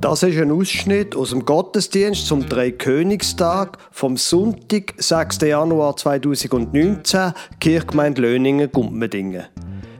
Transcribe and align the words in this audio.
Das 0.00 0.22
ist 0.22 0.38
ein 0.38 0.52
Ausschnitt 0.52 1.16
aus 1.16 1.30
dem 1.30 1.44
Gottesdienst 1.44 2.28
zum 2.28 2.46
Dreikönigstag 2.46 3.78
vom 3.90 4.16
Sonntag, 4.16 4.94
6. 4.96 5.38
Januar 5.40 5.96
2019, 5.96 7.32
Kirchgemeinde 7.58 8.22
Löningen-Gumpmedingen. 8.22 9.46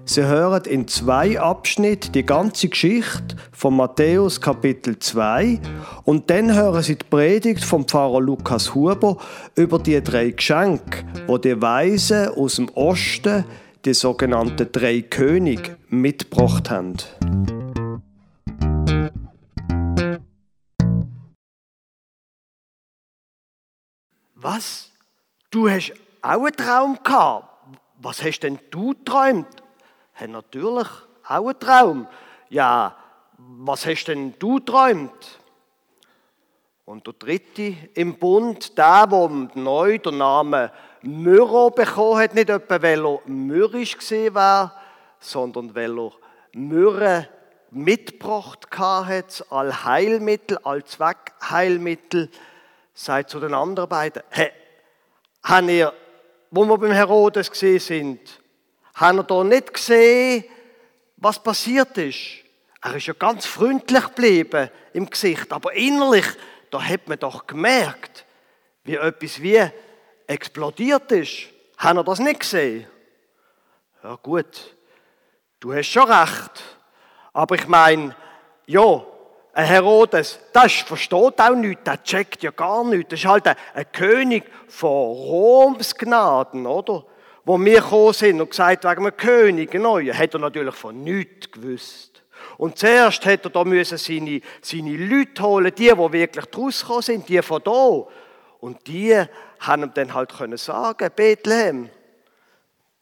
Sie 0.05 0.25
hören 0.25 0.63
in 0.67 0.87
zwei 0.87 1.41
Abschnitten 1.41 2.13
die 2.13 2.25
ganze 2.25 2.69
Geschichte 2.69 3.37
von 3.51 3.77
Matthäus 3.77 4.41
Kapitel 4.41 5.01
2 5.01 5.61
und 6.05 6.31
dann 6.31 6.55
hören 6.55 6.83
Sie 6.85 6.97
die 6.97 7.05
Predigt 7.05 7.65
vom 7.65 7.85
Pfarrer 7.85 8.21
Lukas 8.21 8.77
Huber 8.77 9.17
über 9.57 9.81
die 9.81 10.01
drei 10.01 10.31
Geschenke, 10.31 11.05
wo 11.27 11.39
die 11.39 11.61
Weisen 11.61 12.29
aus 12.29 12.55
dem 12.55 12.69
Osten, 12.69 13.45
die 13.85 13.95
sogenannten 13.95 14.69
drei 14.71 15.03
Könige, 15.03 15.77
mitgebracht 15.89 16.71
haben. 16.71 16.95
Was? 24.41 24.93
Du 25.51 25.69
hast 25.69 25.93
auch 26.23 26.45
einen 26.45 26.57
Traum 26.57 26.99
gehabt? 27.03 27.49
Was 28.01 28.23
hast 28.23 28.41
denn 28.41 28.59
du 28.71 28.91
geträumt? 28.91 29.49
Hey, 30.13 30.29
natürlich, 30.29 30.87
auch 31.27 31.49
einen 31.49 31.59
Traum. 31.59 32.07
Ja, 32.49 32.97
was 33.37 33.85
hast 33.85 34.05
denn 34.05 34.35
du 34.39 34.57
geträumt? 34.57 35.41
Und 36.85 37.07
der 37.07 37.15
dritte 37.15 37.75
im 37.95 38.17
Bund, 38.17 38.79
der, 38.79 39.09
der 39.09 39.49
neu 39.55 39.99
den 39.99 40.19
Namen 40.19 40.71
Myro 41.03 41.71
bekommen 41.71 42.21
hat, 42.21 42.35
nicht 42.35 42.49
etwa, 42.49 42.81
weil 42.81 43.05
er 43.05 43.21
mürrisch 43.27 43.99
gesehen 43.99 44.35
war, 44.35 44.81
sondern 45.19 45.75
weil 45.75 45.99
er 45.99 46.13
Myrrhe 46.53 47.29
mitgebracht 47.73 48.69
hat, 48.79 49.45
als 49.51 49.85
Heilmittel, 49.85 50.59
als 50.59 50.91
Zweckheilmittel 50.93 52.31
sagt 52.99 53.31
zu 53.31 53.39
den 53.39 53.55
anderen 53.55 53.89
beiden, 53.89 54.23
hey, 54.31 54.51
haben 55.45 55.69
ihr, 55.69 55.93
wo 56.51 56.65
wir 56.65 56.77
beim 56.79 56.91
Herodes 56.91 57.49
gesehen 57.51 57.79
sind, 57.79 58.41
haben 58.95 59.19
ihr 59.19 59.23
da 59.23 59.45
nicht 59.45 59.73
gesehen, 59.73 60.45
was 61.17 61.41
passiert 61.41 61.97
ist? 61.97 62.19
Er 62.83 62.97
ist 62.97 63.07
ja 63.07 63.15
ganz 63.15 63.47
freundlich 63.47 64.05
geblieben 64.05 64.69
im 64.93 65.09
Gesicht, 65.09 65.53
aber 65.53 65.73
innerlich, 65.75 66.27
da 66.71 66.83
hat 66.83 67.07
man 67.09 67.19
doch 67.19 67.47
gemerkt, 67.47 68.25
wie 68.83 68.97
etwas 68.97 69.41
wie 69.41 69.65
explodiert 70.27 71.11
ist. 71.13 71.49
Haben 71.77 72.01
ihr 72.01 72.05
das 72.05 72.19
nicht 72.19 72.41
gesehen? 72.41 72.87
Ja 74.03 74.17
gut, 74.17 74.77
du 75.61 75.73
hast 75.73 75.87
schon 75.87 76.11
recht. 76.11 76.63
Aber 77.33 77.55
ich 77.55 77.69
meine, 77.69 78.15
ja, 78.67 79.05
ein 79.59 79.67
Herodes, 79.67 80.39
das 80.53 80.73
versteht 80.73 81.41
auch 81.41 81.57
nichts, 81.57 81.83
der 81.83 82.01
checkt 82.05 82.45
ja 82.45 82.53
gar 82.53 82.85
nichts. 82.85 83.09
Das 83.11 83.19
ist 83.19 83.27
halt 83.27 83.45
ein, 83.49 83.57
ein 83.75 83.91
König 83.91 84.45
von 84.69 84.89
Roms 84.89 85.97
Gnaden, 85.97 86.65
oder? 86.65 87.05
Wo 87.45 87.59
wir 87.59 87.81
gekommen 87.81 88.13
sind 88.13 88.41
und 88.41 88.51
gesagt 88.51 88.85
wegen 88.85 89.05
einem 89.05 89.17
König, 89.17 89.73
genau, 89.73 89.99
hat 89.99 90.33
er 90.33 90.39
natürlich 90.39 90.77
von 90.77 91.03
nichts 91.03 91.51
gewusst. 91.51 92.23
Und 92.57 92.79
zuerst 92.79 93.25
hätte 93.25 93.49
er 93.49 93.51
da 93.51 93.65
müssen 93.65 93.99
seine, 93.99 94.43
seine 94.63 94.97
Leute 94.97 95.43
holen, 95.43 95.75
die, 95.77 95.89
die 95.89 96.13
wirklich 96.13 96.45
draus 96.45 96.83
gekommen 96.83 97.03
sind, 97.03 97.29
die 97.29 97.43
von 97.43 97.61
da. 97.65 98.07
Und 98.61 98.87
die 98.87 99.21
haben 99.59 99.83
ihm 99.83 99.93
dann 99.93 100.15
halt 100.15 100.37
können 100.37 100.57
sagen, 100.57 101.11
Bethlehem, 101.17 101.91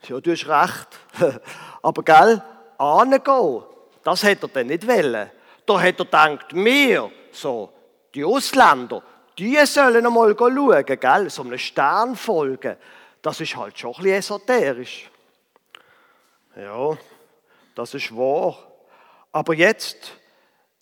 ja, 0.09 0.19
du 0.19 0.31
hast 0.31 0.49
recht. 0.49 0.89
Aber 1.83 2.03
gell, 2.03 2.43
angehen, 2.79 3.63
das 4.03 4.23
hätte 4.23 4.47
er 4.47 4.49
dann 4.49 4.69
nicht 4.69 4.89
wollen. 4.89 5.31
Da 5.67 5.81
hat 5.81 5.99
er 5.99 6.05
gedacht, 6.05 6.55
wir, 6.55 7.11
so, 7.33 7.73
die 8.15 8.25
Ausländer, 8.25 9.03
die 9.39 9.57
sollen 9.67 10.07
einmal 10.07 10.35
schauen, 10.39 10.85
gell? 10.87 11.31
so 11.31 11.43
einem 11.43 11.59
Stern 11.59 12.17
folgen. 12.17 12.77
Das 13.21 13.41
ist 13.41 13.57
halt 13.57 13.79
schon 13.79 13.91
ein 13.91 14.03
bisschen 14.03 14.19
esoterisch. 14.19 15.11
Ja, 16.57 16.97
das 17.75 17.93
ist 17.95 18.17
wahr. 18.17 18.57
Aber 19.33 19.53
jetzt, 19.55 20.13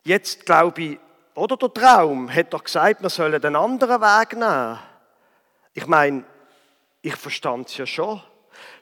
jetzt 0.04 0.46
glaube 0.46 0.82
ich, 0.82 0.98
oder 1.34 1.56
der 1.56 1.72
Traum 1.72 2.32
hat 2.32 2.52
doch 2.52 2.62
gesagt, 2.62 3.02
wir 3.02 3.10
sollen 3.10 3.42
einen 3.42 3.56
anderen 3.56 4.00
Weg 4.00 4.34
nehmen. 4.34 4.78
Ich 5.72 5.86
meine, 5.86 6.24
ich 7.02 7.16
verstand 7.16 7.68
es 7.68 7.76
ja 7.76 7.86
schon. 7.86 8.22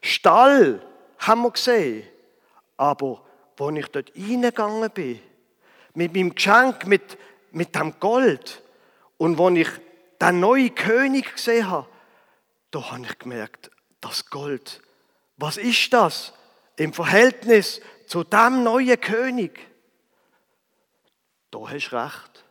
Stall 0.02 0.82
haben 1.18 1.42
wir 1.42 1.50
gesehen. 1.50 2.06
Aber 2.76 3.22
wo 3.56 3.70
ich 3.70 3.86
dort 3.88 4.12
reingegangen 4.14 4.90
bin, 4.90 5.20
mit 5.94 6.14
meinem 6.14 6.34
Geschenk, 6.34 6.86
mit, 6.86 7.18
mit 7.50 7.74
dem 7.74 7.98
Gold. 8.00 8.62
Und 9.18 9.40
als 9.40 9.56
ich 9.56 9.68
den 10.20 10.40
neuen 10.40 10.74
König 10.74 11.34
gesehen 11.34 11.70
habe, 11.70 11.88
da 12.70 12.90
habe 12.90 13.02
ich 13.02 13.18
gemerkt, 13.18 13.70
das 14.00 14.28
Gold, 14.30 14.80
was 15.36 15.56
ist 15.56 15.92
das 15.92 16.32
im 16.76 16.92
Verhältnis 16.92 17.80
zu 18.06 18.24
dem 18.24 18.62
neuen 18.62 19.00
König? 19.00 19.58
Da 21.50 21.58
hast 21.68 21.90
du 21.90 21.96
recht. 21.96 22.44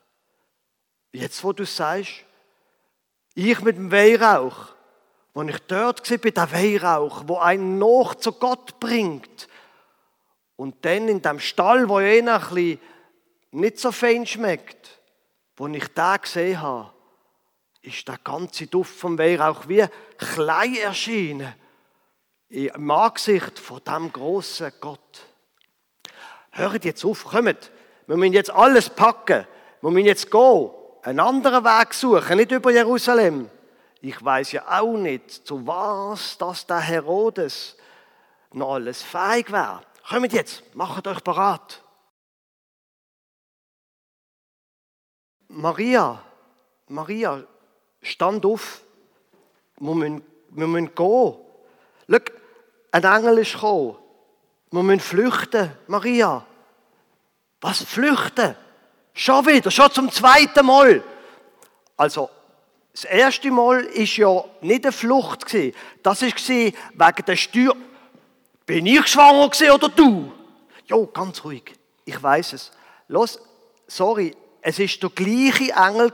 Jetzt, 1.11 1.43
wo 1.43 1.51
du 1.53 1.65
sagst, 1.65 2.23
ich 3.33 3.61
mit 3.61 3.77
dem 3.77 3.91
Weihrauch, 3.91 4.73
wo 5.33 5.41
ich 5.43 5.59
dort 5.67 6.09
war, 6.09 6.17
bei 6.17 6.31
der 6.31 6.51
Weihrauch, 6.51 7.23
wo 7.25 7.37
einen 7.37 7.79
noch 7.79 8.15
zu 8.15 8.33
Gott 8.33 8.79
bringt, 8.79 9.47
und 10.61 10.85
dann 10.85 11.07
in 11.07 11.23
dem 11.23 11.39
Stall, 11.39 11.89
wo 11.89 11.99
ich 11.99 12.05
eh 12.05 12.19
ein 12.21 12.39
bisschen 12.39 12.79
nicht 13.51 13.79
so 13.79 13.91
fein 13.91 14.25
schmeckt, 14.25 14.99
wo 15.57 15.67
ich 15.67 15.87
da 15.93 16.17
gesehen 16.17 16.61
habe, 16.61 16.91
ist 17.81 18.07
der 18.07 18.17
ganze 18.23 18.67
Duft 18.67 18.95
vom 18.95 19.17
Weihrauch 19.17 19.67
wie 19.67 19.85
klein 20.17 20.75
erschienen 20.75 21.53
im 22.49 22.91
Angesicht 22.91 23.59
von 23.59 23.81
dem 23.83 24.11
großen 24.11 24.71
Gott. 24.79 25.25
Hört 26.51 26.83
jetzt 26.85 27.05
auf, 27.05 27.25
kommt. 27.25 27.71
Wir 28.07 28.17
müssen 28.17 28.33
jetzt 28.33 28.51
alles 28.51 28.89
packen. 28.89 29.47
Wir 29.81 29.89
müssen 29.89 30.05
jetzt 30.05 30.29
gehen. 30.29 30.69
Einen 31.03 31.19
anderen 31.19 31.63
Weg 31.63 31.93
suchen, 31.93 32.37
nicht 32.37 32.51
über 32.51 32.71
Jerusalem. 32.71 33.49
Ich 34.01 34.23
weiß 34.23 34.51
ja 34.51 34.79
auch 34.79 34.97
nicht, 34.97 35.31
zu 35.47 35.65
was 35.65 36.37
das 36.37 36.65
der 36.67 36.79
Herodes 36.79 37.77
noch 38.51 38.73
alles 38.73 39.01
feig 39.01 39.51
wäre. 39.51 39.81
Kommt 40.07 40.33
jetzt, 40.33 40.63
macht 40.75 41.07
euch 41.07 41.23
parat. 41.23 41.81
Maria, 45.53 46.21
Maria, 46.87 47.43
stand 48.01 48.45
auf. 48.45 48.81
Wir 49.77 49.95
müssen, 49.95 50.23
wir 50.49 50.67
müssen 50.67 50.95
gehen. 50.95 51.35
Schau, 52.07 52.21
ein 52.91 53.03
Engel 53.03 53.37
ist 53.39 53.53
gekommen. 53.53 53.97
Wir 54.71 54.83
müssen 54.83 54.99
flüchten, 54.99 55.71
Maria. 55.87 56.45
Was 57.59 57.83
flüchten? 57.83 58.55
Schon 59.13 59.45
wieder, 59.45 59.69
schon 59.69 59.91
zum 59.91 60.11
zweiten 60.11 60.65
Mal. 60.65 61.03
Also, 61.97 62.29
das 62.93 63.03
erste 63.05 63.51
Mal 63.51 63.83
ist 63.85 64.17
ja 64.17 64.43
nicht 64.61 64.85
eine 64.85 64.91
Flucht 64.91 65.45
Das 66.03 66.21
ist 66.21 66.49
wegen 66.49 67.25
der 67.27 67.35
Steuer. 67.35 67.75
Bin 68.65 68.85
ich 68.85 69.07
schwanger 69.07 69.49
oder 69.73 69.89
du? 69.89 70.31
Jo, 70.85 71.07
ganz 71.07 71.43
ruhig. 71.43 71.73
Ich 72.05 72.21
weiß 72.21 72.53
es. 72.53 72.71
Los, 73.07 73.39
sorry, 73.87 74.35
es 74.61 74.79
ist 74.79 75.01
der 75.01 75.09
gleiche 75.09 75.73
Engel 75.73 76.11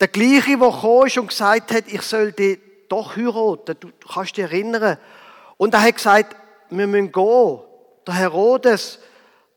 der 0.00 0.08
gleiche, 0.08 0.56
der 0.56 0.70
gekommen 0.70 1.06
ist 1.06 1.18
und 1.18 1.28
gesagt 1.28 1.72
hat, 1.72 1.84
ich 1.86 2.02
soll 2.02 2.32
dich 2.32 2.58
doch 2.88 3.16
heiraten. 3.16 3.76
Du 3.78 3.90
kannst 4.10 4.36
dich 4.36 4.44
erinnern. 4.44 4.96
Und 5.58 5.74
er 5.74 5.82
hat 5.82 5.96
gesagt, 5.96 6.36
wir 6.70 6.86
müssen 6.86 7.12
gehen. 7.12 7.58
Der 8.06 8.14
Herodes, 8.14 8.98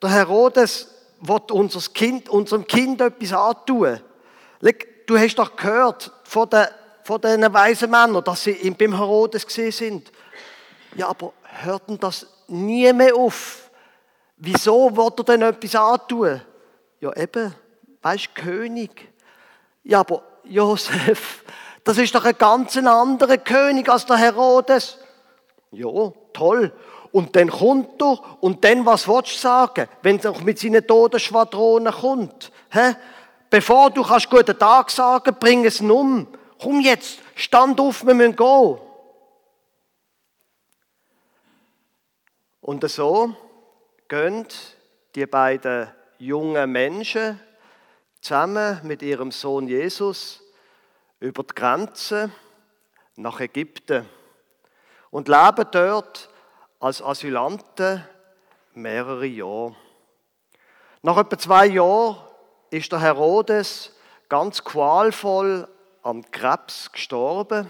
der 0.01 0.09
Herodes 0.09 0.89
wird 1.21 1.49
unser 1.51 1.79
kind, 1.93 2.27
unserem 2.27 2.67
Kind 2.67 2.99
etwas 2.99 3.31
antun. 3.31 4.01
Du 5.05 5.17
hast 5.17 5.35
doch 5.35 5.55
gehört 5.55 6.11
von 6.25 6.49
den, 6.49 6.67
von 7.03 7.21
den 7.21 7.53
weisen 7.53 7.89
Männern, 7.89 8.23
dass 8.23 8.43
sie 8.43 8.69
beim 8.71 8.95
Herodes 8.95 9.47
gesehen 9.47 9.71
sind. 9.71 10.11
Ja, 10.95 11.07
aber 11.07 11.33
hört 11.41 11.87
denn 11.87 11.99
das 11.99 12.27
nie 12.47 12.91
mehr 12.91 13.15
auf? 13.15 13.69
Wieso 14.37 14.95
wird 14.95 15.19
er 15.19 15.23
denn 15.23 15.41
etwas 15.41 15.75
antun? 15.75 16.41
Ja, 17.03 17.13
eben, 17.17 17.53
weißt 18.01 18.29
du, 18.33 18.41
König. 18.43 19.11
Ja, 19.83 19.99
aber 19.99 20.23
Josef, 20.45 21.43
das 21.83 21.97
ist 21.97 22.15
doch 22.15 22.23
ein 22.23 22.37
ganz 22.37 22.77
anderer 22.77 23.37
König 23.39 23.89
als 23.89 24.05
der 24.05 24.15
Herodes. 24.15 24.99
Ja, 25.71 26.13
toll. 26.31 26.71
Und 27.11 27.35
dann 27.35 27.49
kommt 27.49 28.01
er, 28.01 28.41
und 28.41 28.63
dann, 28.63 28.85
was 28.85 29.05
willst 29.05 29.35
du 29.35 29.37
sagen, 29.37 29.89
wenn 30.01 30.17
er 30.19 30.41
mit 30.43 30.59
seinen 30.59 30.87
Todesschwadronen 30.87 31.91
kommt? 31.91 32.53
Hä? 32.71 32.95
Bevor 33.49 33.89
du 33.89 34.01
kannst 34.01 34.29
guten 34.29 34.57
Tag 34.57 34.89
sagen, 34.89 35.35
bring 35.37 35.65
es 35.65 35.81
um. 35.81 36.25
Komm 36.57 36.79
jetzt, 36.79 37.19
stand 37.35 37.81
auf, 37.81 38.05
wir 38.05 38.13
müssen 38.13 38.37
gehen. 38.37 38.77
Und 42.61 42.89
so 42.89 43.35
gehen 44.07 44.47
die 45.13 45.25
beiden 45.25 45.91
junge 46.25 46.67
Menschen 46.67 47.37
zusammen 48.21 48.79
mit 48.83 49.01
ihrem 49.01 49.31
Sohn 49.31 49.67
Jesus 49.67 50.41
über 51.19 51.43
die 51.43 51.53
Grenze 51.53 52.31
nach 53.17 53.41
Ägypten 53.41 54.07
und 55.11 55.27
leben 55.27 55.67
dort 55.71 56.29
als 56.79 57.01
Asylanten 57.01 58.07
mehrere 58.73 59.25
Jahre. 59.25 59.75
Nach 61.01 61.17
etwa 61.17 61.37
zwei 61.37 61.65
Jahren 61.65 62.17
ist 62.69 62.91
der 62.93 63.01
Herodes 63.01 63.93
ganz 64.29 64.63
qualvoll 64.63 65.67
am 66.03 66.29
Krebs 66.31 66.89
gestorben 66.91 67.69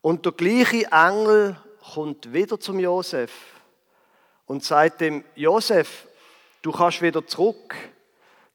und 0.00 0.24
der 0.24 0.32
gleiche 0.32 0.86
Engel 0.92 1.56
kommt 1.92 2.32
wieder 2.32 2.60
zum 2.60 2.78
Josef 2.78 3.32
und 4.46 4.62
sagt 4.62 5.00
dem 5.00 5.24
Josef, 5.34 6.06
du 6.62 6.72
kannst 6.72 7.02
wieder 7.02 7.26
zurück. 7.26 7.74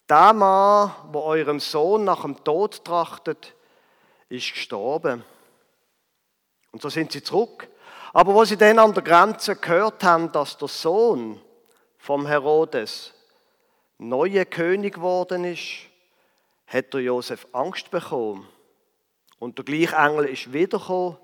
Der 0.10 0.34
Mann, 0.34 0.92
wo 1.12 1.22
eurem 1.22 1.60
Sohn 1.60 2.06
nach 2.06 2.22
dem 2.22 2.42
Tod 2.44 2.84
trachtet, 2.84 3.54
ist 4.30 4.54
gestorben. 4.54 5.24
Und 6.72 6.82
so 6.82 6.90
sind 6.90 7.12
sie 7.12 7.22
zurück. 7.22 7.68
Aber 8.14 8.34
wo 8.34 8.44
sie 8.46 8.58
dann 8.58 8.80
an 8.80 8.94
der 8.94 9.04
Grenze 9.04 9.56
gehört 9.56 10.04
haben, 10.04 10.32
dass 10.32 10.58
der 10.58 10.70
Sohn 10.70 11.42
vom 11.98 12.26
Herodes 12.26 13.14
neuer 13.98 14.46
König 14.46 14.96
geworden 14.96 15.44
ist, 15.44 15.88
hat 16.68 16.94
der 16.94 17.02
Josef 17.02 17.48
Angst 17.52 17.92
bekommen. 17.92 18.48
Und 19.40 19.58
der 19.58 19.66
gleiche 19.66 19.96
Engel 19.96 20.26
ist 20.26 20.54
wiedergekommen 20.54 21.18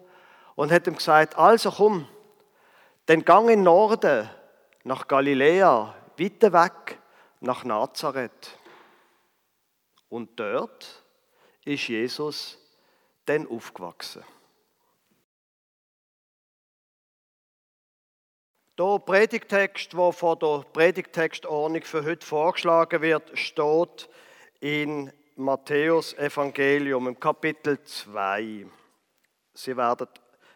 und 0.55 0.71
hat 0.71 0.87
ihm 0.87 0.95
gesagt, 0.95 1.37
also 1.37 1.71
komm, 1.71 2.07
dann 3.05 3.25
gang 3.25 3.49
in 3.49 3.59
den 3.59 3.63
Norden, 3.63 4.29
nach 4.83 5.07
Galiläa, 5.07 5.95
weiter 6.17 6.53
weg, 6.53 6.99
nach 7.39 7.63
Nazareth. 7.63 8.57
Und 10.09 10.39
dort 10.39 11.03
ist 11.65 11.87
Jesus 11.87 12.57
dann 13.25 13.47
aufgewachsen. 13.47 14.23
Der 18.77 18.99
Predigtext, 18.99 19.93
der 19.93 20.11
von 20.11 20.39
der 20.39 20.65
Predigtextordnung 20.73 21.83
für 21.83 22.03
heute 22.03 22.25
vorgeschlagen 22.25 23.01
wird, 23.01 23.37
steht 23.37 24.09
in 24.61 25.13
Matthäus 25.35 26.13
Evangelium 26.13 27.07
im 27.07 27.19
Kapitel 27.19 27.83
2. 27.83 28.65
Sie 29.53 29.77
werden 29.77 30.07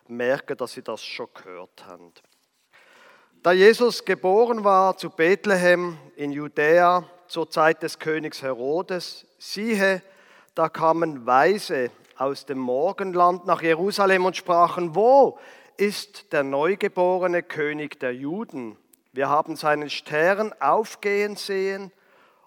merken, 0.07 0.57
dass 0.57 0.74
Sie 0.74 0.81
das 0.81 1.03
schon 1.03 1.27
gehört 1.33 1.86
haben. 1.86 2.12
Da 3.48 3.54
Jesus 3.54 4.04
geboren 4.04 4.66
war 4.66 4.98
zu 4.98 5.10
Bethlehem 5.10 5.98
in 6.18 6.34
Judäa 6.34 7.06
zur 7.30 7.50
Zeit 7.50 7.82
des 7.82 7.98
Königs 7.98 8.42
Herodes, 8.42 9.26
siehe, 9.38 10.02
da 10.54 10.68
kamen 10.68 11.26
Weise 11.26 11.90
aus 12.18 12.46
dem 12.46 12.58
Morgenland 12.58 13.46
nach 13.46 13.62
Jerusalem 13.62 14.26
und 14.26 14.36
sprachen, 14.36 14.96
wo 14.96 15.40
ist 15.78 16.34
der 16.34 16.44
neugeborene 16.44 17.42
König 17.42 18.02
der 18.02 18.14
Juden? 18.14 18.76
Wir 19.14 19.30
haben 19.30 19.56
seinen 19.56 19.90
Stern 19.90 20.54
aufgehen 20.60 21.38
sehen 21.38 21.94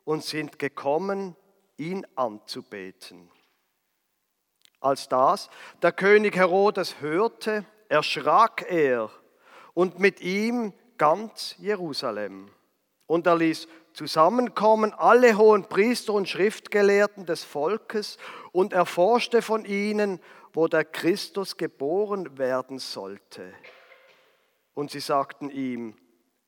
und 0.04 0.22
sind 0.22 0.58
gekommen, 0.58 1.34
ihn 1.78 2.06
anzubeten. 2.14 3.30
Als 4.80 5.08
das 5.08 5.48
der 5.80 5.92
König 5.92 6.36
Herodes 6.36 7.00
hörte, 7.00 7.64
erschrak 7.88 8.66
er 8.68 9.08
und 9.72 9.98
mit 9.98 10.20
ihm 10.20 10.74
ganz 11.00 11.56
Jerusalem. 11.56 12.50
Und 13.06 13.26
er 13.26 13.34
ließ 13.34 13.68
zusammenkommen 13.94 14.92
alle 14.92 15.38
hohen 15.38 15.64
Priester 15.64 16.12
und 16.12 16.28
Schriftgelehrten 16.28 17.24
des 17.24 17.42
Volkes 17.42 18.18
und 18.52 18.74
erforschte 18.74 19.40
von 19.40 19.64
ihnen, 19.64 20.20
wo 20.52 20.68
der 20.68 20.84
Christus 20.84 21.56
geboren 21.56 22.36
werden 22.36 22.78
sollte. 22.78 23.50
Und 24.74 24.90
sie 24.90 25.00
sagten 25.00 25.48
ihm, 25.48 25.96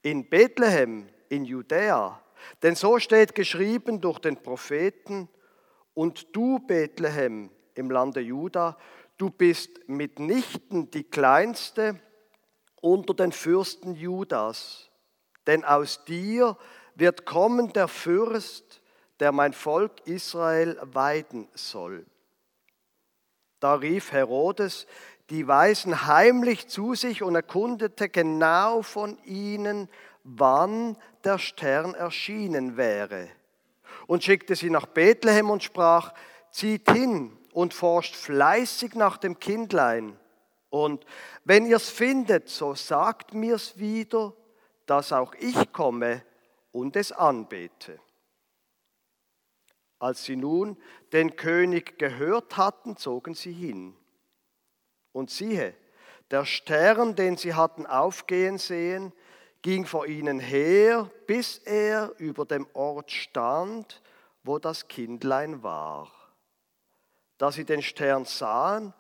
in 0.03 0.29
Bethlehem, 0.29 1.09
in 1.31 1.47
Judäa, 1.47 2.21
denn 2.63 2.75
so 2.75 2.99
steht 2.99 3.35
geschrieben 3.35 4.03
durch 4.03 4.19
den 4.19 4.37
Propheten, 4.37 5.31
und 5.95 6.37
du, 6.37 6.59
Bethlehem, 6.59 7.51
im 7.75 7.91
Lande 7.91 8.21
Juda, 8.21 8.77
du 9.17 9.31
bist 9.31 9.89
mitnichten 9.89 10.91
die 10.91 11.05
kleinste 11.05 12.01
unter 12.83 13.15
den 13.15 13.33
Fürsten 13.33 13.95
Judas, 13.95 14.91
denn 15.47 15.65
aus 15.65 16.05
dir 16.05 16.59
wird 16.95 17.25
kommen 17.25 17.73
der 17.73 17.89
Fürst, 17.89 18.83
der 19.21 19.33
mein 19.33 19.55
Volk 19.55 20.07
Israel 20.07 20.79
weiden 20.83 21.49
soll. 21.55 22.05
Da 23.61 23.75
rief 23.75 24.13
Herodes 24.13 24.87
die 25.31 25.47
Weisen 25.47 26.07
heimlich 26.07 26.69
zu 26.69 26.95
sich 26.95 27.23
und 27.23 27.35
erkundete 27.35 28.09
genau 28.09 28.83
von 28.83 29.17
ihnen, 29.25 29.89
wann 30.25 30.99
der 31.25 31.39
Stern 31.39 31.95
erschienen 31.95 32.77
wäre. 32.77 33.29
Und 34.07 34.25
schickte 34.25 34.57
sie 34.57 34.69
nach 34.69 34.87
Bethlehem 34.87 35.49
und 35.49 35.63
sprach, 35.63 36.13
zieht 36.51 36.91
hin 36.91 37.37
und 37.53 37.73
forscht 37.73 38.15
fleißig 38.15 38.95
nach 38.95 39.17
dem 39.17 39.39
Kindlein. 39.39 40.19
Und 40.73 41.05
wenn 41.45 41.67
ihr's 41.67 41.91
findet, 41.91 42.49
so 42.49 42.75
sagt 42.75 43.35
mir's 43.35 43.77
wieder, 43.77 44.33
dass 44.87 45.13
auch 45.13 45.35
ich 45.35 45.71
komme 45.71 46.25
und 46.73 46.97
es 46.97 47.13
anbete. 47.13 48.01
Als 49.99 50.25
sie 50.25 50.35
nun 50.35 50.79
den 51.13 51.37
König 51.37 51.99
gehört 51.99 52.57
hatten, 52.57 52.97
zogen 52.97 53.35
sie 53.35 53.53
hin. 53.53 53.95
Und 55.13 55.31
siehe, 55.31 55.75
der 56.31 56.47
Stern, 56.47 57.17
den 57.17 57.37
sie 57.37 57.53
hatten 57.53 57.85
aufgehen 57.85 58.57
sehen, 58.57 59.13
ging 59.61 59.85
vor 59.85 60.07
ihnen 60.07 60.41
her, 60.41 61.11
bis 61.27 61.59
er 61.59 62.15
über 62.17 62.47
dem 62.47 62.67
Ort 62.73 63.11
stand, 63.11 64.01
wo 64.43 64.59
das 64.59 64.89
Kindlein 64.89 65.63
war. 65.63 66.11
Da 67.37 67.53
sie 67.53 67.67
den 67.67 67.83
Stern 67.83 68.25
sahen, 68.25 68.95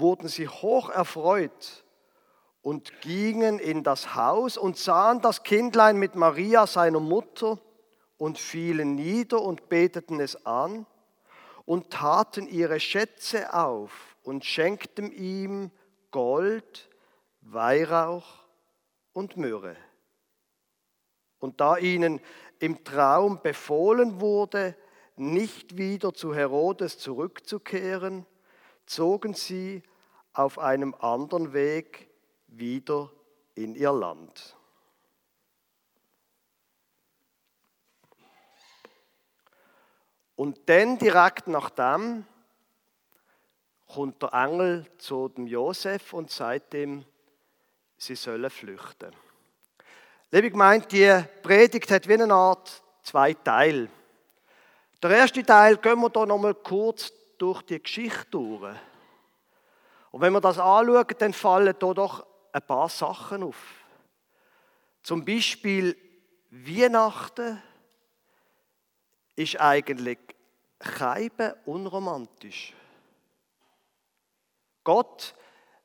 wurden 0.00 0.28
sie 0.28 0.48
hoch 0.48 0.90
erfreut 0.90 1.84
und 2.62 3.00
gingen 3.00 3.58
in 3.58 3.82
das 3.82 4.14
Haus 4.14 4.56
und 4.56 4.76
sahen 4.76 5.20
das 5.20 5.42
Kindlein 5.42 5.96
mit 5.96 6.14
Maria, 6.14 6.66
seiner 6.66 7.00
Mutter, 7.00 7.58
und 8.18 8.36
fielen 8.36 8.96
nieder 8.96 9.40
und 9.40 9.68
beteten 9.68 10.20
es 10.20 10.44
an 10.44 10.86
und 11.64 11.90
taten 11.90 12.48
ihre 12.48 12.80
Schätze 12.80 13.54
auf 13.54 14.16
und 14.24 14.44
schenkten 14.44 15.12
ihm 15.12 15.70
Gold, 16.10 16.88
Weihrauch 17.40 18.26
und 19.12 19.36
Myrrhe. 19.36 19.76
Und 21.38 21.60
da 21.60 21.76
ihnen 21.76 22.20
im 22.58 22.82
Traum 22.82 23.40
befohlen 23.40 24.20
wurde, 24.20 24.74
nicht 25.16 25.76
wieder 25.76 26.12
zu 26.12 26.34
Herodes 26.34 26.98
zurückzukehren, 26.98 28.26
zogen 28.88 29.34
sie 29.34 29.82
auf 30.32 30.58
einem 30.58 30.94
anderen 30.94 31.52
Weg 31.52 32.08
wieder 32.46 33.10
in 33.54 33.74
ihr 33.74 33.92
Land. 33.92 34.56
Und 40.36 40.68
dann 40.68 40.98
direkt 40.98 41.48
nach 41.48 41.70
dem 41.70 42.24
kommt 43.86 44.22
der 44.22 44.32
Engel 44.32 44.86
zu 44.98 45.28
dem 45.28 45.46
Josef 45.46 46.12
und 46.12 46.30
sagt 46.30 46.74
ihm, 46.74 47.04
sie 47.96 48.14
sollen 48.14 48.48
flüchten. 48.48 49.12
Liebe 50.30 50.50
Gemeinde, 50.50 50.86
die 50.86 51.24
Predigt 51.42 51.90
hat 51.90 52.06
wie 52.06 52.14
eine 52.14 52.32
Art 52.32 52.82
zwei 53.02 53.34
Teile. 53.34 53.88
Der 55.02 55.10
erste 55.10 55.42
Teil 55.42 55.76
gehen 55.78 56.00
wir 56.00 56.10
hier 56.14 56.26
nochmal 56.26 56.54
kurz 56.54 57.12
durch 57.38 57.62
die 57.62 57.82
Geschichte 57.82 58.30
durch. 58.30 58.76
Und 60.10 60.20
wenn 60.20 60.32
wir 60.32 60.40
das 60.40 60.58
anschauen, 60.58 61.06
dann 61.18 61.32
fallen 61.32 61.74
hier 61.80 61.94
doch 61.94 62.26
ein 62.52 62.62
paar 62.62 62.88
Sachen 62.88 63.42
auf. 63.42 63.84
Zum 65.02 65.24
Beispiel 65.24 65.96
Weihnachten 66.50 67.62
ist 69.36 69.60
eigentlich 69.60 70.18
keibe 70.78 71.56
unromantisch. 71.66 72.74
Gott 74.82 75.34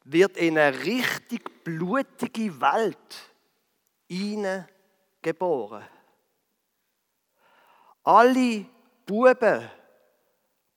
wird 0.06 0.38
in 0.38 0.58
eine 0.58 0.78
richtig 0.84 1.64
blutige 1.64 2.60
Welt 2.60 3.34
geboren. 5.22 5.84
Alle 8.04 8.66
Buben, 9.06 9.70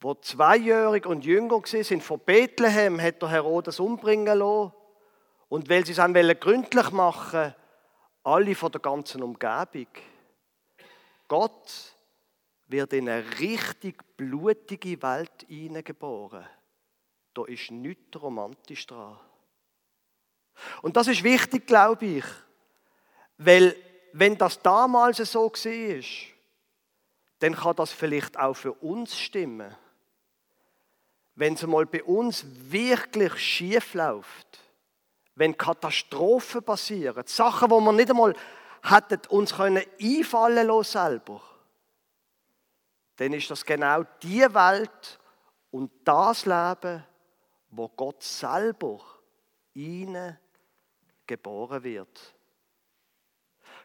die 0.03 0.21
zweijährig 0.21 1.07
und 1.07 1.25
jünger 1.25 1.61
sind, 1.65 2.03
von 2.03 2.21
Bethlehem 2.21 3.00
hat 3.00 3.23
der 3.23 3.31
Herodes 3.31 3.81
umbringen 3.81 4.38
lassen. 4.38 4.73
Und 5.49 5.69
weil 5.69 5.85
sie 5.87 5.93
es 5.93 5.99
dann 5.99 6.12
gründlich 6.12 6.91
machen 6.91 7.55
alle 8.23 8.55
von 8.57 8.73
der 8.73 8.81
ganzen 8.81 9.23
Umgebung. 9.23 9.87
Gott 11.29 11.95
wird 12.67 12.93
in 12.93 13.09
eine 13.09 13.38
richtig 13.38 14.03
blutige 14.17 15.00
Welt 15.03 15.47
hineingeboren. 15.47 16.47
Da 17.35 17.45
ist 17.45 17.71
nichts 17.71 18.21
romantisch 18.21 18.87
dran. 18.87 19.19
Und 20.83 20.97
das 20.97 21.07
ist 21.07 21.23
wichtig, 21.23 21.67
glaube 21.67 22.07
ich, 22.07 22.25
weil 23.38 23.76
wenn 24.12 24.38
das 24.38 24.61
damals 24.62 25.19
so 25.19 25.50
war, 25.53 26.03
dann 27.38 27.55
kann 27.55 27.76
das 27.76 27.93
vielleicht 27.93 28.38
auch 28.38 28.55
für 28.55 28.73
uns 28.73 29.19
stimmen. 29.19 29.75
Wenn 31.37 31.55
es 31.55 31.66
mal 31.66 31.87
bei 31.87 32.02
uns 32.02 32.45
wirklich 32.71 33.35
schief 33.38 33.95
läuft, 33.95 34.61
wenn 35.35 35.57
Katastrophen 35.57 36.62
passieren, 36.62 37.26
Sachen, 37.26 37.71
wo 37.71 37.81
wir 37.81 37.93
nicht 37.93 38.11
einmal 38.11 38.35
hätten 38.83 39.21
uns 39.28 39.55
können 39.55 39.85
einfallen 40.00 40.66
lassen 40.66 40.93
selber, 40.93 41.43
dann 43.16 43.33
ist 43.33 43.50
das 43.50 43.64
genau 43.64 44.02
die 44.23 44.43
Welt 44.55 45.19
und 45.71 45.90
das 46.05 46.47
Leben, 46.47 47.05
wo 47.71 47.88
Gott 47.88 48.23
selber 48.23 49.00
ihnen 49.75 50.38
geboren 51.26 51.83
wird. 51.85 52.35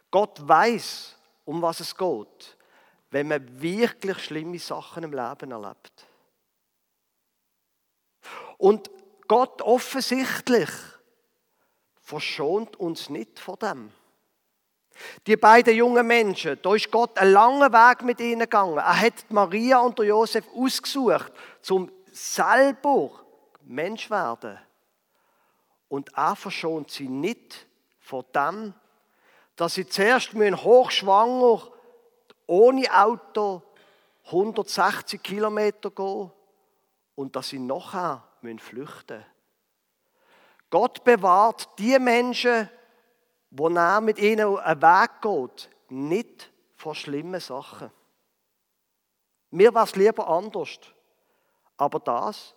Gott 0.10 0.46
weiß, 0.48 1.18
um 1.46 1.62
was 1.62 1.80
es 1.80 1.96
geht, 1.96 2.58
wenn 3.10 3.28
man 3.28 3.62
wirklich 3.62 4.20
schlimme 4.20 4.60
Sachen 4.60 5.04
im 5.04 5.12
Leben 5.12 5.52
erlebt. 5.52 6.08
Und 8.62 8.92
Gott 9.28 9.64
offensichtlich 9.64 10.70
verschont 12.00 12.80
uns 12.80 13.10
nicht 13.10 13.40
vor 13.40 13.58
dem. 13.58 13.92
Die 15.26 15.36
beiden 15.36 15.76
jungen 15.76 16.06
Menschen, 16.06 16.60
da 16.62 16.76
ist 16.76 16.92
Gott 16.92 17.18
einen 17.18 17.32
langen 17.32 17.74
Weg 17.74 18.04
mit 18.04 18.20
ihnen 18.20 18.42
gegangen. 18.42 18.78
Er 18.78 19.02
hat 19.02 19.26
Maria 19.30 19.80
und 19.80 19.98
Josef 19.98 20.46
ausgesucht, 20.56 21.32
zum 21.64 21.92
selber 22.12 23.10
Mensch 23.64 24.12
werden. 24.12 24.60
Und 25.88 26.16
er 26.16 26.36
verschont 26.36 26.92
sie 26.92 27.10
nicht 27.10 27.66
vor 28.00 28.26
dem, 28.26 28.76
dass 29.56 29.74
sie 29.74 29.88
zuerst 29.88 30.36
hochschwanger, 30.36 31.64
ohne 32.46 32.86
Auto, 32.94 33.64
160 34.26 35.24
Kilometer 35.24 35.90
gehen 35.90 36.32
und 37.16 37.36
dass 37.36 37.50
sie 37.50 37.58
nachher 37.58 38.24
flüchten 38.60 39.18
müssen. 39.18 39.26
Gott 40.70 41.04
bewahrt 41.04 41.70
die 41.78 42.00
Menschen, 42.00 42.70
wo 43.50 43.68
er 43.70 44.02
mit 44.02 44.18
ihnen 44.18 44.58
einen 44.58 44.82
Weg 44.82 45.22
geht, 45.22 45.70
nicht 45.90 46.52
vor 46.76 46.96
schlimmen 46.96 47.42
Sachen. 47.42 47.92
Mir 49.52 49.74
war 49.74 49.84
es 49.84 49.96
lieber 49.96 50.28
anders. 50.28 50.80
Aber 51.76 52.00
das 52.00 52.56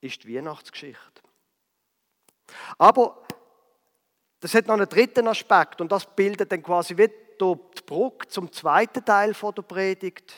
ist 0.00 0.24
die 0.24 0.34
Weihnachtsgeschichte. 0.34 1.22
Aber 2.78 3.22
das 4.40 4.54
hat 4.54 4.66
noch 4.66 4.74
einen 4.74 4.88
dritten 4.88 5.28
Aspekt 5.28 5.80
und 5.80 5.92
das 5.92 6.06
bildet 6.06 6.50
dann 6.50 6.62
quasi 6.62 6.96
wie 6.96 7.08
die 7.08 7.82
Brücke 7.86 8.28
zum 8.28 8.50
zweiten 8.50 9.04
Teil 9.04 9.32
der 9.34 9.62
Predigt. 9.62 10.32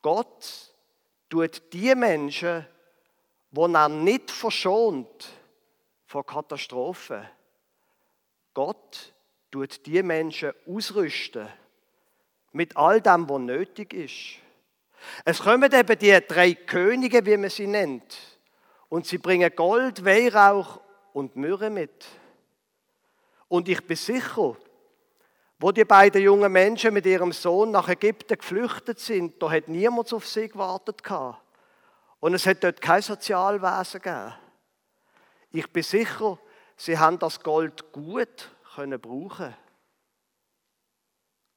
Gott 0.00 0.74
tut 1.28 1.72
die 1.72 1.94
Menschen, 1.94 2.66
die 3.52 3.74
er 3.74 3.88
nicht 3.88 4.30
verschont 4.30 5.28
vor 6.06 6.24
Katastrophen, 6.24 7.28
Gott 8.54 9.12
tut 9.50 9.86
die 9.86 10.02
Menschen 10.02 10.52
ausrüsten 10.66 11.48
mit 12.52 12.76
all 12.76 13.00
dem, 13.00 13.28
was 13.28 13.40
nötig 13.40 13.94
ist. 13.94 14.42
Es 15.24 15.40
kommen 15.40 15.72
eben 15.72 15.98
die 15.98 16.18
drei 16.26 16.54
Könige, 16.54 17.24
wie 17.26 17.36
man 17.36 17.50
sie 17.50 17.66
nennt, 17.66 18.16
und 18.88 19.06
sie 19.06 19.18
bringen 19.18 19.50
Gold, 19.54 20.04
Weihrauch 20.04 20.80
und 21.12 21.36
Myrrhe 21.36 21.70
mit. 21.70 22.06
Und 23.48 23.68
ich 23.68 23.86
bin 23.86 23.96
sicher, 23.96 24.56
wo 25.58 25.72
die 25.72 25.84
beiden 25.84 26.22
jungen 26.22 26.52
Menschen 26.52 26.94
mit 26.94 27.06
ihrem 27.06 27.32
Sohn 27.32 27.70
nach 27.70 27.88
Ägypten 27.88 28.38
geflüchtet 28.38 28.98
sind, 28.98 29.42
da 29.42 29.50
hat 29.50 29.68
niemand 29.68 30.12
auf 30.12 30.26
sie 30.26 30.48
gewartet. 30.48 31.02
Und 32.22 32.34
es 32.34 32.46
hat 32.46 32.62
dort 32.62 32.80
kein 32.80 33.02
Sozialwesen 33.02 34.00
gegeben. 34.00 34.32
Ich 35.50 35.72
bin 35.72 35.82
sicher, 35.82 36.38
sie 36.76 36.96
haben 36.96 37.18
das 37.18 37.42
Gold 37.42 37.90
gut 37.90 38.48
können 38.76 39.00
brauchen. 39.00 39.52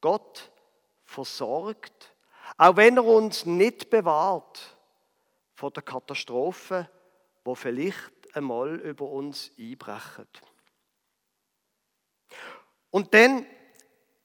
Gott 0.02 0.52
versorgt, 1.04 2.16
auch 2.58 2.78
wenn 2.78 2.98
er 2.98 3.06
uns 3.06 3.46
nicht 3.46 3.92
bewahrt 3.92 4.76
vor 5.54 5.70
der 5.70 5.84
Katastrophe, 5.84 6.90
wo 7.44 7.54
vielleicht 7.54 8.36
einmal 8.36 8.78
über 8.78 9.06
uns 9.06 9.52
einbrechen. 9.60 10.28
Und 12.90 13.14
dann 13.14 13.46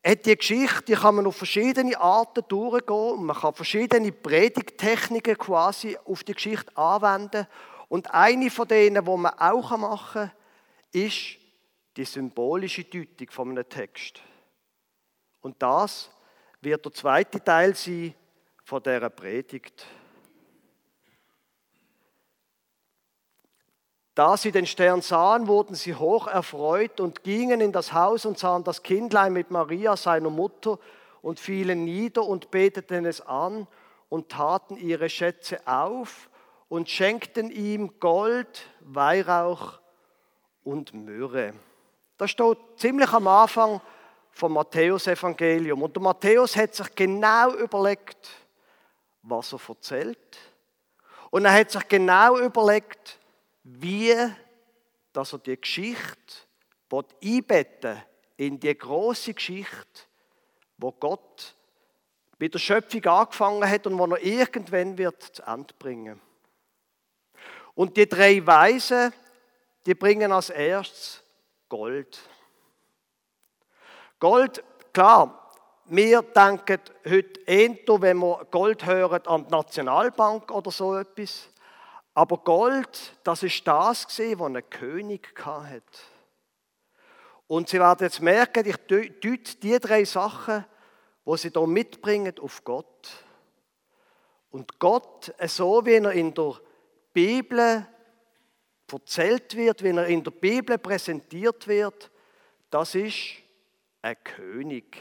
hat 0.03 0.25
die 0.25 0.37
Geschichte, 0.37 0.85
die 0.87 0.95
kann 0.95 1.17
man 1.17 1.27
auf 1.27 1.37
verschiedene 1.37 1.99
Arten 1.99 2.43
durchgehen 2.49 3.19
und 3.19 3.25
man 3.25 3.37
kann 3.37 3.55
verschiedene 3.55 4.13
Predigttechniken 4.13 5.37
quasi 5.37 5.97
auf 6.05 6.25
die 6.25 6.33
Geschichte 6.33 6.75
anwenden. 6.77 7.47
Und 7.89 8.11
eine 8.13 8.51
von 8.51 8.69
denen, 8.69 9.05
die 9.05 9.11
man 9.17 9.39
auch 9.39 9.77
machen 9.77 10.31
kann, 10.31 10.33
ist 10.93 11.37
die 11.97 12.05
symbolische 12.05 12.85
Deutung 12.85 13.31
von 13.31 13.51
einem 13.51 13.69
Text. 13.69 14.21
Und 15.41 15.61
das 15.63 16.11
wird 16.61 16.85
der 16.85 16.93
zweite 16.93 17.43
Teil 17.43 17.75
sein 17.75 18.15
von 18.65 18.83
dieser 18.83 19.11
Predigt. 19.11 19.87
Da 24.15 24.37
sie 24.37 24.51
den 24.51 24.67
Stern 24.67 25.03
sahen, 25.03 25.47
wurden 25.47 25.75
sie 25.75 25.95
hoch 25.95 26.27
erfreut 26.27 27.01
und 27.01 27.23
gingen 27.23 27.61
in 27.61 27.73
das 27.73 27.93
Haus 27.93 28.27
und 28.27 28.39
sahen 28.39 28.65
das 28.65 28.83
Kindlein 28.83 29.33
mit 29.33 29.51
Maria, 29.51 29.97
seiner 29.97 30.31
Mutter, 30.31 30.79
und 31.23 31.39
fielen 31.39 31.85
nieder 31.85 32.25
und 32.25 32.51
beteten 32.51 33.05
es 33.05 33.21
an 33.21 33.67
und 34.09 34.31
taten 34.31 34.77
ihre 34.77 35.09
Schätze 35.09 35.61
auf 35.67 36.31
und 36.69 36.89
schenkten 36.89 37.51
ihm 37.51 37.99
Gold, 38.01 38.67
Weihrauch 38.81 39.81
und 40.65 40.95
Myrrhe. 40.95 41.53
Das 42.17 42.31
steht 42.31 42.59
ziemlich 42.77 43.13
am 43.13 43.27
Anfang 43.27 43.81
vom 44.31 44.55
Matthäus-Evangelium. 44.55 45.83
Und 45.83 45.95
der 45.95 46.03
Matthäus 46.03 46.57
hat 46.57 46.75
sich 46.75 46.95
genau 46.95 47.55
überlegt, 47.55 48.29
was 49.23 49.53
er 49.53 49.61
erzählt. 49.69 50.39
Und 51.31 51.45
er 51.45 51.53
hat 51.53 51.71
sich 51.71 51.87
genau 51.89 52.39
überlegt, 52.39 53.20
wie 53.63 54.17
dass 55.13 55.33
er 55.33 55.39
die 55.39 55.61
Geschichte 55.61 56.15
einbetten 57.23 58.03
in 58.37 58.59
die 58.59 58.77
große 58.77 59.35
Geschichte, 59.35 60.03
wo 60.79 60.93
Gott 60.93 61.55
mit 62.39 62.55
der 62.55 62.59
Schöpfung 62.59 63.05
angefangen 63.05 63.69
hat 63.69 63.87
und 63.87 63.99
wo 63.99 64.07
er 64.07 64.23
irgendwann 64.23 64.97
wird 64.97 65.23
zu 65.23 65.43
Ende 65.43 65.75
bringen. 65.79 66.21
Und 67.75 67.97
die 67.97 68.09
drei 68.09 68.45
Weisen, 68.47 69.13
die 69.85 69.95
bringen 69.95 70.33
als 70.33 70.51
erstes 70.51 71.23
Gold. 71.69 72.19
Gold, 74.19 74.65
klar, 74.93 75.53
wir 75.87 76.23
denken 76.23 76.81
heute 77.09 77.41
eher, 77.47 77.77
wenn 78.01 78.19
wir 78.19 78.47
Gold 78.51 78.87
hören, 78.87 79.27
an 79.27 79.45
die 79.45 79.51
Nationalbank 79.51 80.51
oder 80.51 80.71
so 80.71 80.97
etwas. 80.97 81.50
Aber 82.15 82.39
Gold, 82.39 83.17
das 83.23 83.43
ist 83.43 83.67
das 83.67 84.07
gesehen, 84.07 84.39
was 84.41 84.55
ein 84.55 84.71
König 84.71 85.33
hat. 85.45 85.83
Und 87.47 87.69
Sie 87.69 87.81
werden 87.81 88.05
jetzt 88.05 88.21
merken, 88.21 88.67
ich 88.67 88.77
deute 88.77 89.57
die 89.57 89.79
drei 89.79 90.05
Sachen, 90.05 90.65
wo 91.25 91.37
Sie 91.37 91.51
hier 91.51 91.67
mitbringen, 91.67 92.39
auf 92.41 92.65
Gott. 92.65 93.25
Und 94.51 94.79
Gott, 94.79 95.33
so 95.47 95.85
wie 95.87 95.95
er 95.95 96.13
in 96.13 96.35
der 96.35 96.61
Bibel 97.13 97.87
erzählt 98.93 99.57
wird, 99.57 99.83
wie 99.83 99.91
er 99.91 100.07
in 100.07 100.25
der 100.25 100.33
Bibel 100.33 100.79
präsentiert 100.79 101.69
wird, 101.69 102.11
das 102.71 102.95
ist 102.95 103.37
ein 104.03 104.17
König. 104.25 105.01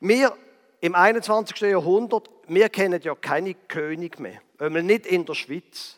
Wir 0.00 0.36
im 0.80 0.94
21. 0.94 1.60
Jahrhundert, 1.60 2.30
wir 2.48 2.68
kennen 2.68 3.00
ja 3.02 3.14
keine 3.14 3.54
König 3.54 4.18
mehr, 4.18 4.40
einmal 4.58 4.82
nicht 4.82 5.06
in 5.06 5.24
der 5.24 5.34
Schweiz. 5.34 5.96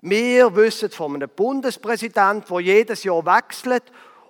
Wir 0.00 0.54
wissen 0.54 0.90
von 0.90 1.14
einem 1.14 1.28
Bundespräsident, 1.28 2.48
der 2.48 2.60
jedes 2.60 3.04
Jahr 3.04 3.24
wechselt 3.24 3.84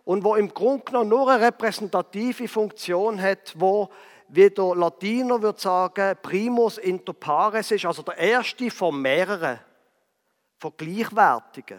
und 0.04 0.24
wo 0.24 0.34
im 0.34 0.52
Grunde 0.52 0.84
genommen 0.84 1.10
nur 1.10 1.30
eine 1.30 1.46
repräsentative 1.46 2.48
Funktion 2.48 3.20
hat, 3.20 3.54
wo 3.56 3.90
wie 4.28 4.50
der 4.50 4.74
Latiner 4.74 5.40
würde 5.40 5.58
sagen, 5.58 6.16
primus 6.22 6.78
inter 6.78 7.14
pares 7.14 7.70
ist, 7.70 7.86
also 7.86 8.02
der 8.02 8.18
erste 8.18 8.70
von 8.70 9.00
mehreren, 9.00 9.58
von 10.58 10.72
gleichwertigen. 10.76 11.78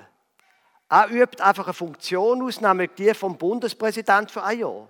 Er 0.90 1.12
übt 1.12 1.44
einfach 1.44 1.66
eine 1.66 1.74
Funktion 1.74 2.42
aus, 2.42 2.60
nämlich 2.60 2.92
die 2.98 3.14
vom 3.14 3.38
Bundespräsident 3.38 4.32
für 4.32 4.44
ein 4.44 4.60
Jahr. 4.60 4.90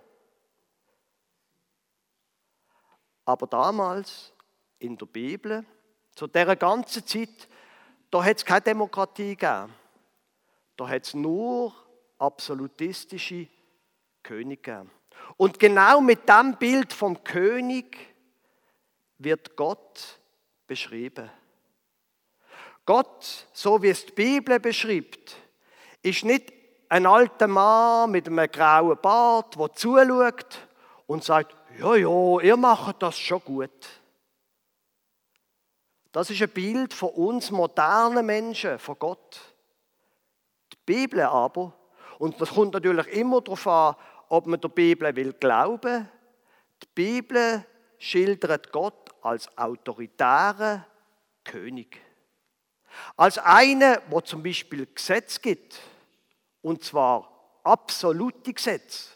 Aber 3.29 3.45
damals 3.45 4.33
in 4.79 4.98
der 4.98 5.05
Bibel, 5.05 5.63
zu 6.15 6.25
dieser 6.25 6.55
ganzen 6.55 7.05
Zeit, 7.05 7.48
da 8.09 8.24
hat 8.24 8.38
es 8.38 8.43
keine 8.43 8.62
Demokratie 8.62 9.36
gegeben. 9.36 9.71
Da 10.75 10.89
hat 10.89 11.05
es 11.05 11.13
nur 11.13 11.71
absolutistische 12.17 13.48
Könige 14.24 14.59
gegeben. 14.63 14.91
Und 15.38 15.59
genau 15.59 16.01
mit 16.01 16.27
dem 16.27 16.57
Bild 16.57 16.91
vom 16.91 17.24
König 17.24 18.00
wird 19.19 19.55
Gott 19.55 20.19
beschrieben. 20.65 21.29
Gott, 22.83 23.48
so 23.53 23.79
wie 23.83 23.89
es 23.89 24.07
die 24.07 24.13
Bibel 24.13 24.59
beschreibt, 24.59 25.36
ist 26.01 26.25
nicht 26.25 26.51
ein 26.89 27.05
alter 27.05 27.48
Mann 27.48 28.09
mit 28.09 28.25
einem 28.25 28.50
grauen 28.50 28.98
Bart, 29.00 29.55
der 29.55 29.71
zuschaut 29.74 30.67
und 31.05 31.24
sagt, 31.24 31.58
ja, 31.77 31.95
ja, 31.95 32.39
ihr 32.41 32.57
macht 32.57 33.01
das 33.01 33.17
schon 33.17 33.41
gut. 33.43 33.89
Das 36.11 36.29
ist 36.29 36.41
ein 36.41 36.49
Bild 36.49 36.93
von 36.93 37.09
uns 37.09 37.51
modernen 37.51 38.25
Menschen, 38.25 38.79
von 38.79 38.97
Gott. 38.97 39.39
Die 40.73 40.77
Bibel 40.85 41.21
aber, 41.21 41.73
und 42.17 42.41
das 42.41 42.49
kommt 42.49 42.73
natürlich 42.73 43.07
immer 43.07 43.41
darauf 43.41 43.67
an, 43.67 43.95
ob 44.29 44.47
man 44.47 44.59
der 44.59 44.69
Bibel 44.69 45.15
will 45.15 45.33
glauben. 45.33 46.09
Die 46.81 46.88
Bibel 46.95 47.65
schildert 47.97 48.71
Gott 48.71 49.09
als 49.21 49.55
autoritären 49.57 50.85
König. 51.43 52.01
Als 53.15 53.38
einer, 53.38 54.01
wo 54.09 54.21
zum 54.21 54.41
Beispiel 54.41 54.88
Gesetz 54.88 55.41
gibt, 55.41 55.79
und 56.61 56.83
zwar 56.83 57.59
absolute 57.63 58.53
Gesetz, 58.53 59.11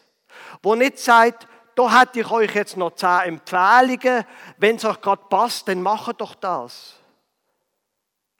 wo 0.62 0.74
nicht 0.74 0.98
sagt, 0.98 1.48
da 1.74 2.00
hätte 2.00 2.20
ich 2.20 2.30
euch 2.30 2.54
jetzt 2.54 2.76
noch 2.76 2.94
zehn 2.94 3.20
Empfehlungen, 3.20 4.24
wenn 4.58 4.76
es 4.76 4.84
euch 4.84 5.00
gerade 5.00 5.22
passt, 5.28 5.68
dann 5.68 5.82
macht 5.82 6.20
doch 6.20 6.34
das. 6.34 6.94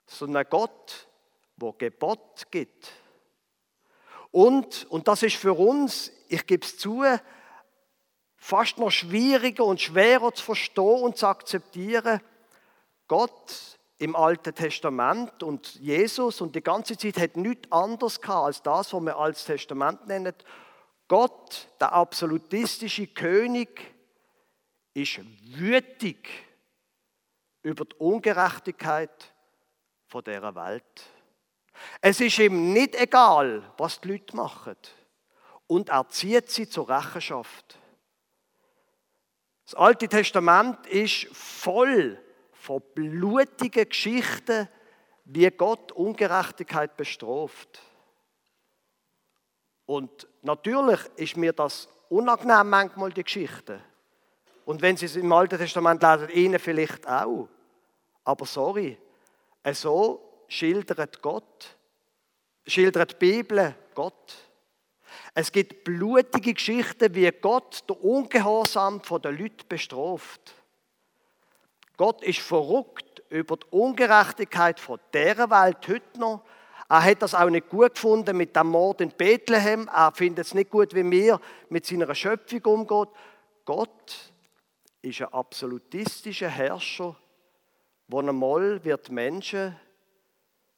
Sondern 0.05 0.45
Gott, 0.49 1.07
wo 1.57 1.73
Gebot 1.73 2.51
gibt. 2.51 2.91
Und, 4.31 4.85
und 4.89 5.07
das 5.07 5.23
ist 5.23 5.37
für 5.37 5.53
uns, 5.53 6.11
ich 6.27 6.45
gebe 6.45 6.65
es 6.65 6.77
zu, 6.77 7.03
fast 8.35 8.77
noch 8.77 8.91
schwieriger 8.91 9.63
und 9.65 9.81
schwerer 9.81 10.33
zu 10.33 10.43
verstehen 10.43 11.01
und 11.01 11.17
zu 11.17 11.27
akzeptieren. 11.27 12.21
Gott 13.07 13.77
im 13.97 14.15
Alten 14.15 14.53
Testament 14.53 15.41
und 15.41 15.75
Jesus 15.75 16.41
und 16.41 16.55
die 16.55 16.61
ganze 16.61 16.97
Zeit 16.97 17.17
hat 17.17 17.37
nichts 17.37 17.71
anderes 17.71 18.19
gehabt 18.19 18.45
als 18.45 18.61
das, 18.61 18.93
was 18.93 19.01
wir 19.01 19.17
als 19.17 19.45
Testament 19.45 20.05
nennen. 20.07 20.33
Gott, 21.07 21.67
der 21.79 21.93
absolutistische 21.93 23.07
König, 23.07 23.93
ist 24.93 25.19
wütig 25.57 26.29
über 27.61 27.85
die 27.85 27.95
Ungerechtigkeit 27.97 29.33
von 30.07 30.23
dieser 30.23 30.55
Welt. 30.55 31.03
Es 32.01 32.21
ist 32.21 32.39
ihm 32.39 32.73
nicht 32.73 32.95
egal, 32.95 33.73
was 33.77 33.99
die 33.99 34.09
Leute 34.09 34.35
machen. 34.35 34.77
Und 35.67 35.89
er 35.89 36.07
zieht 36.09 36.49
sie 36.49 36.69
zur 36.69 36.89
Rechenschaft. 36.89 37.77
Das 39.65 39.75
Alte 39.75 40.07
Testament 40.07 40.85
ist 40.87 41.27
voll 41.33 42.21
von 42.51 42.81
blutigen 42.93 43.89
Geschichten, 43.89 44.69
wie 45.25 45.49
Gott 45.49 45.91
Ungerechtigkeit 45.91 46.95
bestraft. 46.95 47.81
Und 49.87 50.27
natürlich 50.45 50.99
ist 51.17 51.37
mir 51.37 51.53
das 51.53 51.89
unangenehm 52.09 52.69
manchmal, 52.69 53.11
die 53.11 53.23
Geschichte. 53.23 53.81
Und 54.65 54.81
wenn 54.81 54.97
Sie 54.97 55.05
es 55.05 55.15
im 55.15 55.31
Alten 55.31 55.57
Testament 55.57 56.01
lesen, 56.01 56.29
Ihnen 56.29 56.59
vielleicht 56.59 57.07
auch. 57.07 57.47
Aber 58.23 58.45
sorry, 58.45 58.97
so 59.73 60.43
schildert 60.47 61.21
Gott, 61.21 61.75
schildert 62.65 63.11
die 63.11 63.15
Bibel 63.15 63.75
Gott. 63.93 64.35
Es 65.33 65.51
gibt 65.51 65.83
blutige 65.83 66.53
Geschichten, 66.53 67.13
wie 67.13 67.29
Gott 67.31 67.83
den 67.89 67.97
Ungehorsam 67.97 69.01
der 69.23 69.31
Leute 69.31 69.65
bestraft. 69.67 70.55
Gott 71.97 72.23
ist 72.23 72.39
verrückt 72.39 73.23
über 73.29 73.57
die 73.57 73.67
Ungerechtigkeit 73.69 74.79
von 74.79 74.99
dieser 75.13 75.49
Welt 75.49 75.87
heute 75.87 76.19
noch. 76.19 76.43
Er 76.87 77.03
hat 77.03 77.21
das 77.21 77.33
auch 77.33 77.49
nicht 77.49 77.69
gut 77.69 77.95
gefunden 77.95 78.37
mit 78.37 78.55
dem 78.55 78.67
Mord 78.67 79.01
in 79.01 79.09
Bethlehem. 79.09 79.87
Er 79.87 80.11
findet 80.11 80.45
es 80.45 80.53
nicht 80.53 80.69
gut, 80.69 80.93
wie 80.93 81.09
wir 81.09 81.41
mit 81.69 81.85
seiner 81.85 82.13
Schöpfung 82.13 82.63
umgehen. 82.65 83.07
Gott 83.65 84.33
ist 85.01 85.21
ein 85.21 85.33
absolutistischer 85.33 86.49
Herrscher, 86.49 87.15
der 88.07 88.19
einmal 88.19 88.83
wird 88.83 89.09
Menschen 89.09 89.75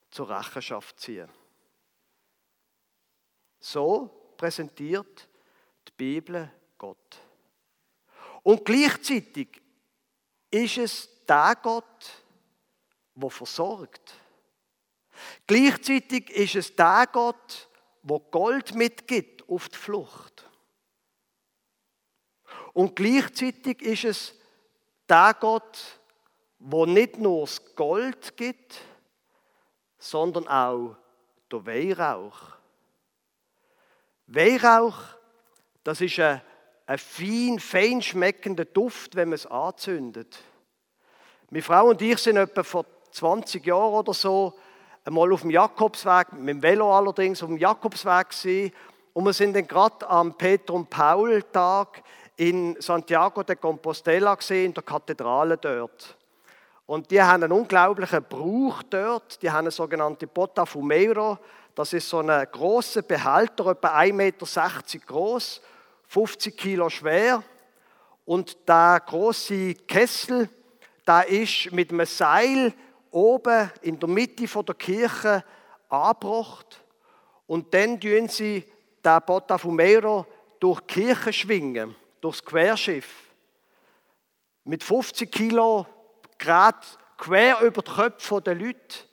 zur 0.09 0.29
Rechenschaft 0.29 0.99
ziehen. 0.99 1.29
So 3.59 4.33
präsentiert 4.37 5.27
die 5.87 5.91
Bibel 5.97 6.49
Gott. 6.77 7.21
Und 8.43 8.63
gleichzeitig 8.63 9.61
ist 10.49 10.77
es 10.77 11.25
der 11.25 11.57
Gott, 11.61 12.23
der 13.15 13.29
versorgt. 13.29 14.13
Gleichzeitig 15.45 16.29
ist 16.29 16.55
es 16.55 16.75
der 16.75 17.07
Gott, 17.11 17.69
der 18.03 18.19
Gold 18.31 18.75
mitgibt 18.75 19.47
auf 19.49 19.69
die 19.69 19.77
Flucht. 19.77 20.49
Und 22.73 22.95
gleichzeitig 22.95 23.81
ist 23.81 24.05
es 24.05 24.35
der 25.09 25.35
Gott, 25.39 25.99
der 26.59 26.85
nicht 26.85 27.17
nur 27.17 27.41
das 27.41 27.75
Gold 27.75 28.37
gibt, 28.37 28.79
sondern 29.97 30.47
auch 30.47 30.95
der 31.51 31.65
Weihrauch. 31.65 32.57
Weihrauch, 34.27 34.97
das 35.83 36.01
ist 36.01 36.19
ein 36.19 36.41
ein 36.87 36.97
fein, 36.97 37.59
fein 37.59 38.01
schmeckender 38.01 38.65
Duft, 38.65 39.15
wenn 39.15 39.29
man 39.29 39.35
es 39.35 39.45
anzündet. 39.45 40.39
Meine 41.49 41.61
Frau 41.61 41.89
und 41.89 42.01
ich 42.01 42.17
sind 42.17 42.37
etwa 42.37 42.63
vor 42.63 42.85
20 43.11 43.65
Jahren 43.65 43.93
oder 43.93 44.13
so 44.13 44.57
einmal 45.07 45.31
auf 45.31 45.41
dem 45.41 45.51
Jakobsweg, 45.51 46.33
mit 46.33 46.49
dem 46.49 46.61
Velo 46.61 46.93
allerdings, 46.93 47.41
auf 47.41 47.47
dem 47.47 47.57
Jakobsweg 47.57 48.29
gewesen. 48.29 48.73
Und 49.13 49.25
wir 49.25 49.31
sind 49.31 49.55
dann 49.55 49.65
gerade 49.65 50.07
am 50.07 50.33
Peter- 50.33 50.73
und 50.73 50.89
Paul-Tag 50.89 52.03
in 52.35 52.75
Santiago 52.79 53.41
de 53.41 53.55
Compostela 53.55 54.35
gesehen, 54.35 54.65
in 54.65 54.73
der 54.73 54.83
Kathedrale 54.83 55.57
dort. 55.57 56.17
Und 56.85 57.09
die 57.09 57.21
haben 57.21 57.41
einen 57.41 57.53
unglaublichen 57.53 58.23
Brauch 58.23 58.83
dort. 58.83 59.41
Die 59.41 59.49
haben 59.49 59.59
eine 59.59 59.71
sogenannte 59.71 60.27
Bota 60.27 60.65
Fumeiro. 60.65 61.37
Das 61.73 61.93
ist 61.93 62.09
so 62.09 62.19
ein 62.19 62.47
großer 62.51 63.01
Behälter, 63.01 63.67
etwa 63.67 63.97
1,60 63.99 64.13
Meter 64.13 65.05
groß 65.05 65.61
50 66.07 66.57
Kilo 66.57 66.89
schwer. 66.89 67.43
Und 68.25 68.57
der 68.67 69.01
große 69.05 69.73
Kessel, 69.87 70.49
da 71.05 71.21
ist 71.21 71.71
mit 71.71 71.91
einem 71.91 72.05
Seil 72.05 72.73
oben 73.17 73.71
in 73.81 73.99
der 73.99 74.07
Mitte 74.07 74.63
der 74.63 74.75
Kirche 74.75 75.43
angebracht. 75.89 76.83
Und 77.47 77.73
dann 77.73 77.99
tun 77.99 78.27
sie 78.27 78.63
den 79.03 79.19
Botafumeiro 79.25 80.25
durch 80.59 80.81
die 80.81 80.93
Kirche 80.93 81.33
schwingen, 81.33 81.95
durchs 82.21 82.43
Querschiff. 82.43 83.07
Mit 84.65 84.83
50 84.83 85.31
Kilo 85.31 85.85
gerade 86.37 86.85
quer 87.17 87.61
über 87.61 87.81
die 87.81 87.91
Köpfe 87.91 88.41
der 88.41 88.55
Leute 88.55 89.07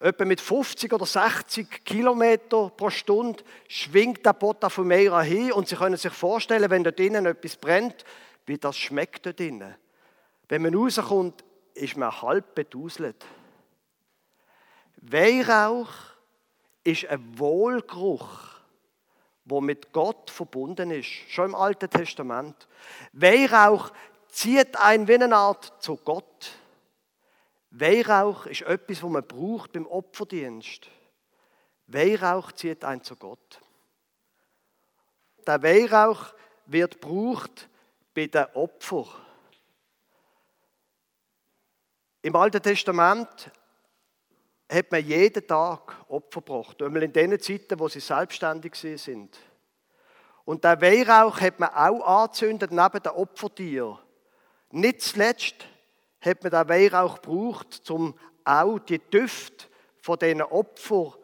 etwa 0.00 0.24
mit 0.24 0.40
50 0.40 0.92
oder 0.92 1.06
60 1.06 1.84
Kilometer 1.84 2.70
pro 2.70 2.90
Stunde 2.90 3.42
schwingt 3.68 4.26
der 4.26 4.32
Botafumeira 4.34 5.22
hin 5.22 5.52
und 5.52 5.68
Sie 5.68 5.76
können 5.76 5.96
sich 5.96 6.12
vorstellen, 6.12 6.70
wenn 6.70 6.84
dort 6.84 6.98
drinnen 6.98 7.26
etwas 7.26 7.56
brennt, 7.56 8.04
wie 8.44 8.58
das 8.58 8.76
schmeckt 8.76 9.24
dort 9.24 9.38
drinnen. 9.38 9.74
Wenn 10.48 10.62
man 10.62 10.74
rauskommt, 10.74 11.44
ist 11.76 11.96
man 11.96 12.22
halb 12.22 12.54
beduselt. 12.54 13.24
Weihrauch 14.96 15.92
ist 16.82 17.06
ein 17.06 17.38
Wohlgeruch, 17.38 18.40
wo 19.44 19.60
mit 19.60 19.92
Gott 19.92 20.30
verbunden 20.30 20.90
ist, 20.90 21.08
schon 21.28 21.46
im 21.46 21.54
Alten 21.54 21.88
Testament. 21.88 22.66
Weihrauch 23.12 23.92
zieht 24.28 24.76
ein 24.76 25.06
wie 25.06 25.14
eine 25.14 25.36
Art 25.36 25.82
zu 25.82 25.96
Gott. 25.96 26.52
Weihrauch 27.70 28.46
ist 28.46 28.62
etwas, 28.62 29.02
was 29.02 29.10
man 29.10 29.26
braucht 29.26 29.72
beim 29.72 29.86
Opferdienst. 29.86 30.88
Weihrauch 31.86 32.52
zieht 32.52 32.84
einen 32.84 33.02
zu 33.02 33.16
Gott. 33.16 33.60
Der 35.46 35.62
Weihrauch 35.62 36.34
wird 36.66 37.00
gebraucht 37.00 37.68
bei 38.14 38.26
den 38.26 38.46
Opfern. 38.54 39.06
Im 42.26 42.34
Alten 42.34 42.60
Testament 42.60 43.52
hat 44.68 44.90
man 44.90 45.06
jeden 45.06 45.46
Tag 45.46 45.94
Opfer 46.08 46.40
gebracht, 46.40 46.82
einmal 46.82 47.04
in 47.04 47.12
den 47.12 47.38
Zeiten, 47.38 47.78
wo 47.78 47.86
sie 47.86 48.00
selbstständig 48.00 48.74
sind. 48.74 49.38
Und 50.44 50.64
der 50.64 50.80
Weihrauch 50.80 51.40
hat 51.40 51.60
man 51.60 51.68
auch 51.68 52.24
angezündet 52.24 52.72
neben 52.72 53.00
den 53.00 53.12
Opfertieren 53.12 54.00
Nicht 54.72 55.02
zuletzt 55.02 55.54
hat 56.20 56.42
man 56.42 56.50
den 56.50 56.68
Weihrauch 56.68 57.22
gebraucht, 57.22 57.88
um 57.92 58.18
auch 58.44 58.80
die 58.80 58.98
Düfte 58.98 59.66
von 60.02 60.18
diesen 60.18 60.42
Opfern 60.42 61.14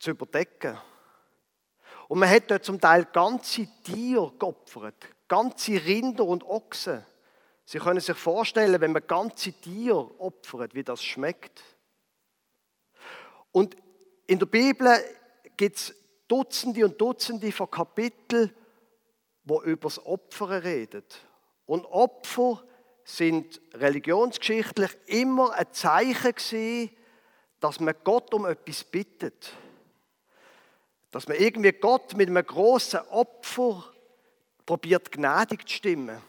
zu 0.00 0.10
überdecken. 0.10 0.76
Und 2.08 2.18
man 2.18 2.28
hat 2.28 2.50
dort 2.50 2.66
zum 2.66 2.78
Teil 2.78 3.06
ganze 3.06 3.66
Tiere 3.82 4.30
geopfert, 4.38 5.02
ganze 5.26 5.82
Rinder 5.82 6.26
und 6.26 6.44
Ochsen. 6.44 7.06
Sie 7.64 7.78
können 7.78 8.00
sich 8.00 8.16
vorstellen, 8.16 8.80
wenn 8.80 8.92
man 8.92 9.06
ganze 9.06 9.52
Tiere 9.52 10.20
opfert, 10.20 10.74
wie 10.74 10.84
das 10.84 11.02
schmeckt. 11.02 11.62
Und 13.52 13.76
in 14.26 14.38
der 14.38 14.46
Bibel 14.46 14.92
gibt 15.56 15.76
es 15.76 15.94
Dutzende 16.28 16.84
und 16.84 17.00
Dutzende 17.00 17.52
von 17.52 17.70
Kapiteln, 17.70 18.52
wo 19.44 19.62
über 19.62 19.88
das 19.88 20.04
Opfern 20.04 20.62
redet. 20.62 21.20
Und 21.66 21.84
Opfer 21.86 22.62
sind 23.04 23.60
religionsgeschichtlich 23.74 24.90
immer 25.06 25.52
ein 25.52 25.72
Zeichen 25.72 26.34
gewesen, 26.34 26.90
dass 27.60 27.80
man 27.80 27.94
Gott 28.04 28.32
um 28.34 28.46
etwas 28.46 28.84
bittet. 28.84 29.52
Dass 31.10 31.28
man 31.28 31.36
irgendwie 31.36 31.72
Gott 31.72 32.14
mit 32.16 32.28
einem 32.28 32.44
großen 32.44 33.00
Opfer 33.10 33.84
probiert, 34.66 35.12
gnädig 35.12 35.68
zu 35.68 35.76
stimmen. 35.76 36.20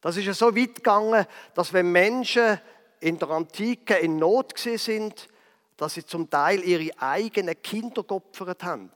Das 0.00 0.16
ist 0.16 0.24
ja 0.24 0.34
so 0.34 0.54
weit 0.54 0.76
gegangen, 0.76 1.26
dass 1.54 1.72
wenn 1.72 1.90
Menschen 1.90 2.60
in 3.00 3.18
der 3.18 3.30
Antike 3.30 3.94
in 3.96 4.18
Not 4.18 4.58
sind, 4.58 5.28
dass 5.76 5.94
sie 5.94 6.06
zum 6.06 6.30
Teil 6.30 6.62
ihre 6.62 6.90
eigenen 7.00 7.60
Kinder 7.62 8.02
geopfert 8.02 8.62
haben, 8.64 8.90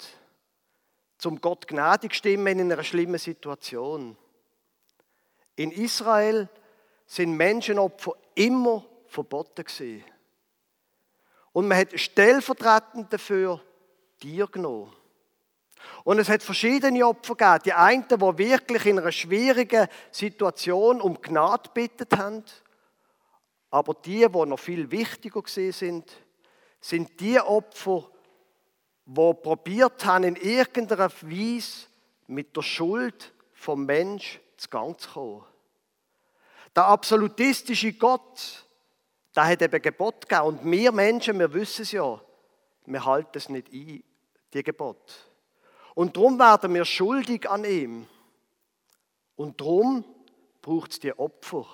zum 1.19 1.41
Gott 1.41 1.69
gnädig 1.69 2.15
stimmen 2.15 2.59
in 2.59 2.73
einer 2.73 2.83
schlimmen 2.83 3.19
Situation. 3.19 4.17
In 5.57 5.71
Israel 5.73 6.49
sind 7.07 7.37
Menschenopfer 7.37 8.15
immer 8.35 8.87
verboten 9.07 9.65
gewesen. 9.65 10.05
Und 11.53 11.69
man 11.69 11.79
hat 11.79 11.99
stellvertretend 11.99 13.13
dafür 13.13 13.61
Tier 14.19 14.47
genommen. 14.47 14.93
Und 16.05 16.19
es 16.19 16.29
hat 16.29 16.43
verschiedene 16.43 17.07
Opfer 17.07 17.35
gegeben. 17.35 17.63
Die 17.67 17.73
einen, 17.73 18.07
die 18.09 18.39
wirklich 18.39 18.87
in 18.87 18.99
einer 18.99 19.13
schwierigen 19.13 19.87
Situation 20.11 21.01
um 21.01 21.21
Gnade 21.21 21.71
bittet 21.73 22.17
haben. 22.17 22.45
Aber 23.71 23.95
die, 23.95 24.27
die 24.27 24.47
noch 24.47 24.59
viel 24.59 24.91
wichtiger 24.91 25.43
sind, 25.47 26.11
sind 26.81 27.21
die 27.21 27.39
Opfer, 27.41 28.11
die 29.07 29.35
probiert 29.35 30.05
haben, 30.05 30.25
in 30.25 30.37
irgendeiner 30.37 31.11
Weise 31.11 31.87
mit 32.27 32.57
der 32.57 32.63
Schuld 32.63 33.33
vom 33.53 33.85
Mensch 33.85 34.41
zu 34.57 34.69
Gang 34.69 34.99
zu 34.99 35.11
kommen. 35.11 35.45
Der 36.75 36.87
absolutistische 36.87 37.93
Gott, 37.93 38.65
der 39.35 39.47
hat 39.47 39.63
eben 39.63 39.83
Gebot 39.83 40.29
gegeben. 40.29 40.47
Und 40.47 40.65
wir 40.71 40.93
Menschen, 40.93 41.39
wir 41.39 41.53
wissen 41.53 41.83
es 41.83 41.93
ja, 41.93 42.21
wir 42.87 43.05
halten 43.05 43.37
es 43.37 43.49
nicht 43.49 43.73
ein, 43.73 44.03
die 44.53 44.63
Gebot. 44.63 45.30
Und 46.01 46.17
darum 46.17 46.39
werden 46.39 46.73
wir 46.73 46.87
schuldig 46.87 47.51
an 47.51 47.63
ihm. 47.63 48.07
Und 49.37 49.61
darum 49.61 50.03
braucht 50.63 50.93
es 50.93 51.01
die 51.01 51.13
Opfer. 51.13 51.67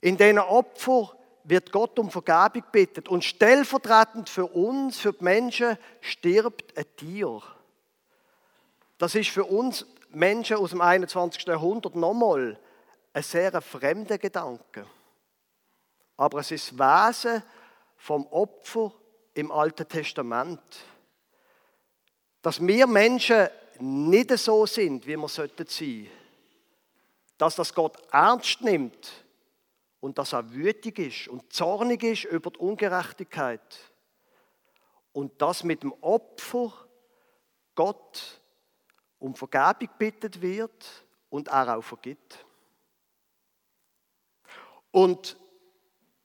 In 0.00 0.16
diesen 0.16 0.40
Opfer 0.40 1.16
wird 1.44 1.70
Gott 1.70 1.96
um 2.00 2.10
Vergebung 2.10 2.64
bittet. 2.72 3.08
Und 3.08 3.22
stellvertretend 3.22 4.28
für 4.28 4.46
uns, 4.46 4.98
für 4.98 5.12
die 5.12 5.22
Menschen, 5.22 5.78
stirbt 6.00 6.76
ein 6.76 6.86
Tier. 6.96 7.40
Das 8.98 9.14
ist 9.14 9.30
für 9.30 9.44
uns 9.44 9.86
Menschen 10.10 10.56
aus 10.56 10.70
dem 10.70 10.80
21. 10.80 11.46
Jahrhundert 11.46 11.94
nochmal 11.94 12.58
ein 13.12 13.22
sehr 13.22 13.62
fremder 13.62 14.18
Gedanke. 14.18 14.84
Aber 16.16 16.40
es 16.40 16.50
ist 16.50 16.72
das 16.72 16.78
Wesen 16.80 17.44
vom 17.96 18.26
Opfer 18.26 18.92
im 19.34 19.52
Alten 19.52 19.86
Testament. 19.86 20.60
Dass 22.48 22.66
wir 22.66 22.86
Menschen 22.86 23.46
nicht 23.78 24.30
so 24.38 24.64
sind, 24.64 25.06
wie 25.06 25.18
wir 25.18 25.28
sein 25.28 25.50
sollten. 25.58 26.08
Dass 27.36 27.56
das 27.56 27.74
Gott 27.74 27.98
ernst 28.10 28.62
nimmt 28.62 29.26
und 30.00 30.16
dass 30.16 30.32
er 30.32 30.50
wütig 30.54 30.98
ist 30.98 31.28
und 31.28 31.52
zornig 31.52 32.02
ist 32.04 32.24
über 32.24 32.50
die 32.50 32.58
Ungerechtigkeit. 32.58 33.60
Und 35.12 35.42
dass 35.42 35.62
mit 35.62 35.82
dem 35.82 35.92
Opfer 36.00 36.72
Gott 37.74 38.40
um 39.18 39.34
Vergebung 39.34 39.94
bittet 39.98 40.40
wird 40.40 41.04
und 41.28 41.48
er 41.48 41.76
auch 41.76 41.84
vergibt. 41.84 42.46
Und 44.90 45.36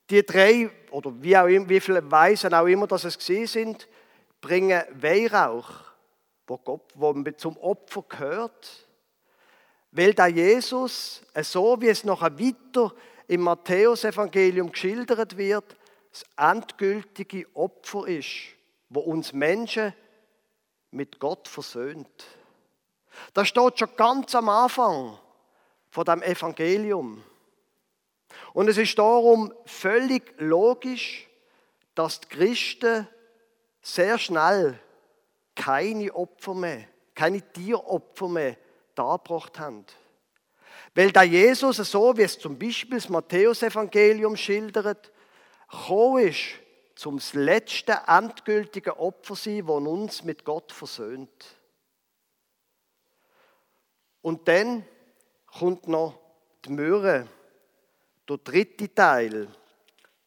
die 0.08 0.24
drei, 0.24 0.70
oder 0.90 1.12
wie, 1.22 1.36
auch, 1.36 1.48
wie 1.48 1.80
viele 1.80 2.10
Weisen 2.10 2.54
auch 2.54 2.64
immer 2.64 2.86
dass 2.86 3.04
es 3.04 3.18
gesehen 3.18 3.46
sind, 3.46 3.88
bringen 4.40 4.82
Weihrauch, 4.90 5.83
wo, 6.46 6.58
Gott, 6.58 6.92
wo 6.94 7.14
zum 7.36 7.56
Opfer 7.58 8.04
gehört. 8.08 8.86
Weil 9.90 10.12
da 10.12 10.26
Jesus, 10.26 11.22
so 11.42 11.80
wie 11.80 11.88
es 11.88 12.04
nachher 12.04 12.38
weiter 12.38 12.94
im 13.28 13.42
Matthäusevangelium 13.42 14.72
geschildert 14.72 15.36
wird, 15.36 15.76
das 16.10 16.24
endgültige 16.36 17.46
Opfer 17.54 18.06
ist, 18.06 18.28
wo 18.88 19.00
uns 19.00 19.32
Menschen 19.32 19.94
mit 20.90 21.18
Gott 21.18 21.48
versöhnt. 21.48 22.26
Das 23.32 23.48
steht 23.48 23.78
schon 23.78 23.96
ganz 23.96 24.34
am 24.34 24.48
Anfang 24.48 25.18
von 25.90 26.04
dem 26.04 26.22
Evangelium. 26.22 27.22
Und 28.52 28.68
es 28.68 28.78
ist 28.78 28.98
darum 28.98 29.52
völlig 29.64 30.34
logisch, 30.38 31.28
dass 31.94 32.20
die 32.20 32.28
Christen 32.28 33.08
sehr 33.82 34.18
schnell 34.18 34.78
keine 35.54 36.12
Opfer 36.14 36.54
mehr, 36.54 36.84
keine 37.14 37.40
Tieropfer 37.52 38.28
mehr 38.28 38.56
dargebracht 38.94 39.58
haben. 39.58 39.84
Weil 40.94 41.10
da 41.10 41.22
Jesus, 41.22 41.76
so 41.76 42.16
wie 42.16 42.22
es 42.22 42.38
zum 42.38 42.58
Beispiel 42.58 42.98
das 42.98 43.08
Matthäusevangelium 43.08 44.36
schildert, 44.36 45.10
gekommen 45.70 46.28
ist, 46.28 46.60
zum 46.94 47.20
letzte 47.32 48.02
endgültige 48.06 48.98
Opfer 48.98 49.34
sein, 49.34 49.66
das 49.66 49.76
uns 49.76 50.22
mit 50.22 50.44
Gott 50.44 50.70
versöhnt. 50.70 51.56
Und 54.22 54.46
dann 54.48 54.84
kommt 55.46 55.88
noch 55.88 56.18
die 56.64 56.70
Myrrhe 56.70 57.26
der 58.28 58.38
dritte 58.38 58.92
Teil 58.94 59.48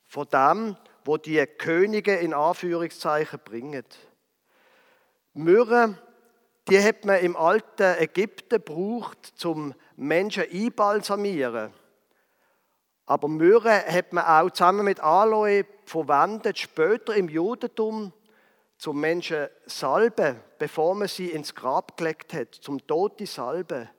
von 0.06 0.28
dem, 0.30 0.78
wo 1.04 1.18
die 1.18 1.44
Könige 1.46 2.16
in 2.18 2.34
Anführungszeichen 2.34 3.40
bringen. 3.44 3.86
Myrrhe, 5.38 5.98
die 6.68 6.82
hat 6.82 7.06
man 7.06 7.20
im 7.20 7.36
alten 7.36 8.02
Ägypten 8.02 8.64
gebraucht, 8.64 9.34
zum 9.36 9.74
Menschen 9.96 10.44
einbalsamieren. 10.52 11.72
Aber 13.06 13.28
Myrrhe 13.28 13.86
hat 13.86 14.12
man 14.14 14.26
auch 14.26 14.52
zusammen 14.52 14.86
mit 14.86 15.00
Aloe 15.00 15.66
verwendet, 15.86 16.58
später 16.58 17.16
im 17.16 17.30
Judentum, 17.30 18.12
zum 18.78 19.00
Menschen 19.00 19.48
salben, 19.66 20.40
bevor 20.60 20.94
man 20.94 21.08
sie 21.08 21.32
ins 21.32 21.56
Grab 21.56 21.98
gelegt 21.98 22.34
hat, 22.34 22.54
zum 22.54 22.86
Tote 22.86 23.26
salben. 23.26 23.90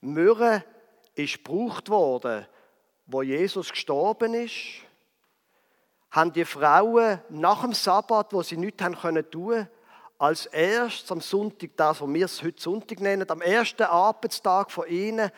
Myrrhe 0.00 0.64
ist 1.14 1.44
gebraucht 1.44 1.88
worden 1.88 2.46
wo 3.06 3.22
Jesus 3.22 3.70
gestorben 3.70 4.34
ist, 4.34 4.82
haben 6.10 6.32
die 6.32 6.44
Frauen 6.44 7.20
nach 7.28 7.62
dem 7.62 7.72
Sabbat, 7.72 8.32
wo 8.32 8.42
sie 8.42 8.56
nichts 8.56 8.82
haben 8.82 8.96
können 8.96 9.30
tun, 9.30 9.68
als 10.18 10.46
erstes 10.46 11.10
am 11.12 11.20
Sonntag, 11.20 11.70
das, 11.76 12.00
was 12.00 12.12
wir 12.12 12.24
es 12.24 12.42
heute 12.42 12.60
Sonntag 12.60 13.00
nennen, 13.00 13.28
am 13.30 13.42
ersten 13.42 13.82
Arbeitstag 13.82 14.70
von 14.70 14.88
ihnen, 14.88 15.30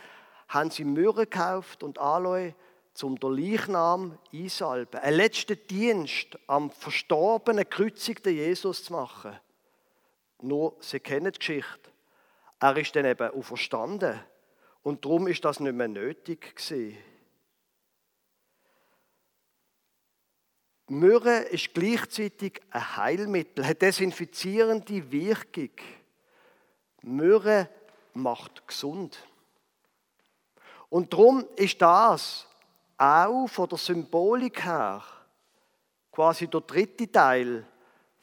haben 0.48 0.70
sie 0.70 0.84
Myrrhe 0.84 1.26
gekauft 1.26 1.82
und 1.82 1.98
Aloe, 1.98 2.54
zum 2.94 3.18
den 3.20 3.36
Leichnam 3.36 4.18
einsalben. 4.32 5.00
Ein 5.00 5.14
letzter 5.14 5.54
Dienst 5.54 6.36
am 6.48 6.70
verstorbenen, 6.70 7.62
gekreuzigten 7.62 8.34
Jesus 8.34 8.84
zu 8.84 8.92
machen. 8.92 9.38
Nur, 10.42 10.76
sie 10.80 10.98
kennen 10.98 11.30
die 11.30 11.38
Geschichte. 11.38 11.92
Er 12.58 12.76
ist 12.76 12.96
dann 12.96 13.04
eben 13.04 13.30
auferstanden. 13.30 14.18
Und 14.82 15.04
darum 15.04 15.28
ist 15.28 15.44
das 15.44 15.60
nicht 15.60 15.74
mehr 15.74 15.86
nötig 15.86 16.56
gewesen. 16.56 16.96
Myrrhe 20.88 21.40
ist 21.50 21.74
gleichzeitig 21.74 22.60
ein 22.70 22.96
Heilmittel, 22.96 23.66
hat 23.66 23.82
desinfizierende 23.82 25.12
Wirkung. 25.12 25.70
Myrrhe 27.02 27.68
macht 28.14 28.66
gesund. 28.66 29.18
Und 30.88 31.12
darum 31.12 31.44
ist 31.56 31.80
das 31.82 32.46
auch 32.96 33.46
von 33.46 33.68
der 33.68 33.78
Symbolik 33.78 34.64
her 34.64 35.02
quasi 36.10 36.48
der 36.48 36.62
dritte 36.62 37.10
Teil 37.12 37.64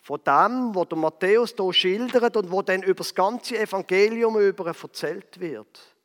von 0.02 0.20
dem, 0.24 0.76
was 0.76 0.90
der 0.90 0.98
Matthäus 0.98 1.56
hier 1.58 1.74
schildert 1.74 2.36
und 2.36 2.52
wo 2.52 2.62
dann 2.62 2.84
über 2.84 2.96
das 2.96 3.16
ganze 3.16 3.58
Evangelium 3.58 4.38
über 4.38 4.68
erzählt 4.68 5.40
wird. 5.40 5.96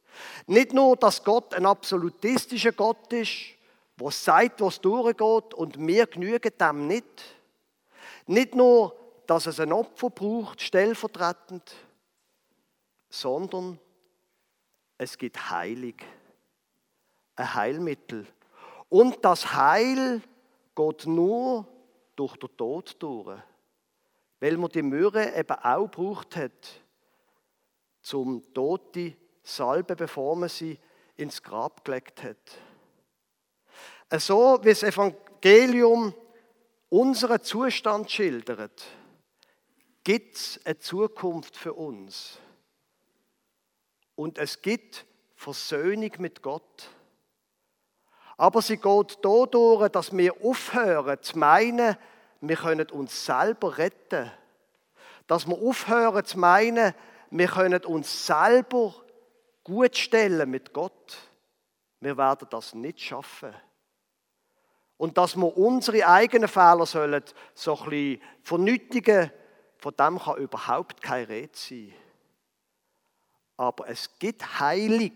Nicht 0.47 0.73
nur, 0.73 0.97
dass 0.97 1.25
Gott 1.25 1.53
ein 1.53 1.67
absolutistischer 1.67 2.73
Gott 2.73 3.13
ist, 3.13 3.33
wo 4.01 4.11
sagt, 4.11 4.63
was 4.63 4.81
durchgeht 4.81 5.55
und 5.55 5.79
wir 5.79 6.07
genügen 6.07 6.53
dem 6.59 6.87
nicht. 6.87 7.37
Nicht 8.27 8.55
nur, 8.55 8.97
dass 9.27 9.47
es 9.47 9.61
ein 9.61 9.73
Opfer 9.73 10.09
braucht, 10.09 10.63
stellvertretend, 10.63 11.75
sondern 13.11 13.79
es 14.97 15.19
gibt 15.19 15.51
Heilig, 15.51 16.03
ein 17.37 17.55
Heilmittel. 17.55 18.27
Und 18.89 19.23
das 19.25 19.55
Heil 19.55 20.23
geht 20.75 21.07
nur 21.07 21.67
durch 22.17 22.37
den 22.39 22.57
Tod 22.57 22.97
durch, 23.01 23.39
weil 24.41 24.57
man 24.57 24.71
die 24.71 24.83
Möhre 24.83 25.37
eben 25.37 25.57
auch 25.59 25.89
braucht 25.89 26.37
hat, 26.37 26.81
zum 28.01 28.43
Tote 28.55 29.15
Salbe, 29.43 29.95
bevor 29.95 30.37
man 30.37 30.49
sie 30.49 30.79
ins 31.17 31.43
Grab 31.43 31.85
gelegt 31.85 32.23
hat. 32.23 32.39
So 34.19 34.59
wie 34.63 34.71
das 34.71 34.83
Evangelium 34.83 36.15
unseren 36.89 37.43
Zustand 37.43 38.11
schildert, 38.11 38.83
gibt 40.03 40.37
es 40.37 40.61
eine 40.65 40.79
Zukunft 40.79 41.57
für 41.57 41.75
uns. 41.75 42.39
Und 44.17 44.39
es 44.39 44.61
gibt 44.61 45.07
Versöhnung 45.37 46.11
mit 46.19 46.43
Gott. 46.43 46.91
Aber 48.37 48.63
sie 48.63 48.79
geht 48.79 49.19
dadurch, 49.23 49.89
dass 49.91 50.17
wir 50.17 50.35
aufhören 50.45 51.23
zu 51.23 51.39
meinen, 51.39 51.97
wir 52.41 52.57
können 52.57 52.91
uns 52.91 53.25
selber 53.25 53.79
retten. 53.79 54.31
Dass 55.27 55.47
wir 55.47 55.57
aufhören 55.57 56.25
zu 56.25 56.39
meinen, 56.39 56.95
wir 57.31 57.47
können 57.47 57.85
uns 57.85 58.27
selber 58.27 58.95
gut 59.63 59.97
stellen 59.97 60.51
mit 60.51 60.73
Gott. 60.73 61.19
Wir 62.01 62.17
werden 62.17 62.49
das 62.51 62.75
nicht 62.75 63.01
schaffen. 63.01 63.55
Und 65.01 65.17
dass 65.17 65.35
wir 65.35 65.57
unsere 65.57 66.07
eigenen 66.07 66.47
Fehler 66.47 66.85
sollen, 66.85 67.25
so 67.55 67.75
ein 67.75 67.89
bisschen 67.89 68.23
vernötigen, 68.43 69.31
von 69.79 69.97
dem 69.97 70.19
kann 70.19 70.37
überhaupt 70.37 71.01
kein 71.01 71.25
Rede 71.25 71.55
sein. 71.55 71.95
Aber 73.57 73.89
es 73.89 74.19
gibt 74.19 74.61
Heilig 74.61 75.15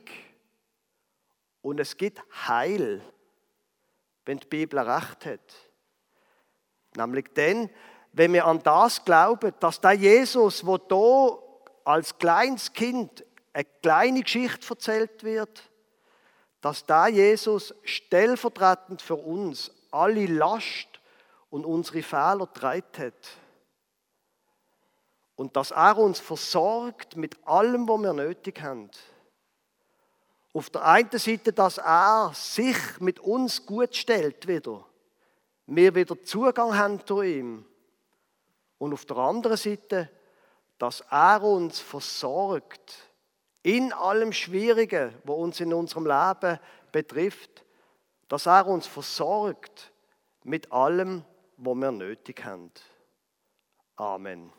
und 1.60 1.80
es 1.80 1.98
gibt 1.98 2.22
Heil, 2.48 3.02
wenn 4.24 4.38
die 4.38 4.46
Bibel 4.46 4.78
recht 4.78 5.26
hat. 5.26 5.54
Nämlich 6.96 7.26
dann, 7.34 7.68
wenn 8.14 8.32
wir 8.32 8.46
an 8.46 8.62
das 8.62 9.04
glauben, 9.04 9.52
dass 9.60 9.82
der 9.82 9.92
Jesus, 9.92 10.64
wo 10.64 10.78
da 10.78 11.36
als 11.84 12.16
kleines 12.16 12.72
Kind 12.72 13.22
eine 13.52 13.66
kleine 13.82 14.22
Geschichte 14.22 14.66
erzählt 14.66 15.22
wird, 15.24 15.70
dass 16.62 16.86
da 16.86 17.06
Jesus 17.06 17.74
stellvertretend 17.84 19.02
für 19.02 19.16
uns 19.16 19.70
alle 19.94 20.26
Last 20.26 20.88
und 21.50 21.64
unsere 21.64 22.02
Fehler 22.02 22.52
treibt 22.52 22.98
hat. 22.98 23.38
Und 25.36 25.56
dass 25.56 25.70
er 25.70 25.96
uns 25.98 26.20
versorgt 26.20 27.16
mit 27.16 27.36
allem, 27.46 27.88
was 27.88 28.00
wir 28.02 28.12
nötig 28.12 28.60
haben. 28.60 28.90
Auf 30.52 30.70
der 30.70 30.84
einen 30.84 31.18
Seite, 31.18 31.52
dass 31.52 31.78
er 31.78 32.32
sich 32.34 32.76
mit 33.00 33.18
uns 33.18 33.66
gut 33.66 33.96
stellt 33.96 34.46
wieder. 34.46 34.84
Wir 35.66 35.94
wieder 35.94 36.22
Zugang 36.22 36.76
haben 36.76 37.04
zu 37.04 37.22
ihm. 37.22 37.64
Und 38.78 38.92
auf 38.92 39.04
der 39.04 39.16
anderen 39.16 39.56
Seite, 39.56 40.10
dass 40.78 41.00
er 41.10 41.42
uns 41.42 41.80
versorgt 41.80 43.10
in 43.62 43.92
allem 43.92 44.32
Schwierigen, 44.32 45.14
wo 45.24 45.34
uns 45.34 45.58
in 45.58 45.72
unserem 45.72 46.06
Leben 46.06 46.60
betrifft, 46.92 47.63
dass 48.34 48.46
er 48.46 48.66
uns 48.66 48.88
versorgt 48.88 49.92
mit 50.42 50.72
allem, 50.72 51.24
was 51.56 51.76
wir 51.76 51.92
nötig 51.92 52.44
haben. 52.44 52.72
Amen. 53.94 54.52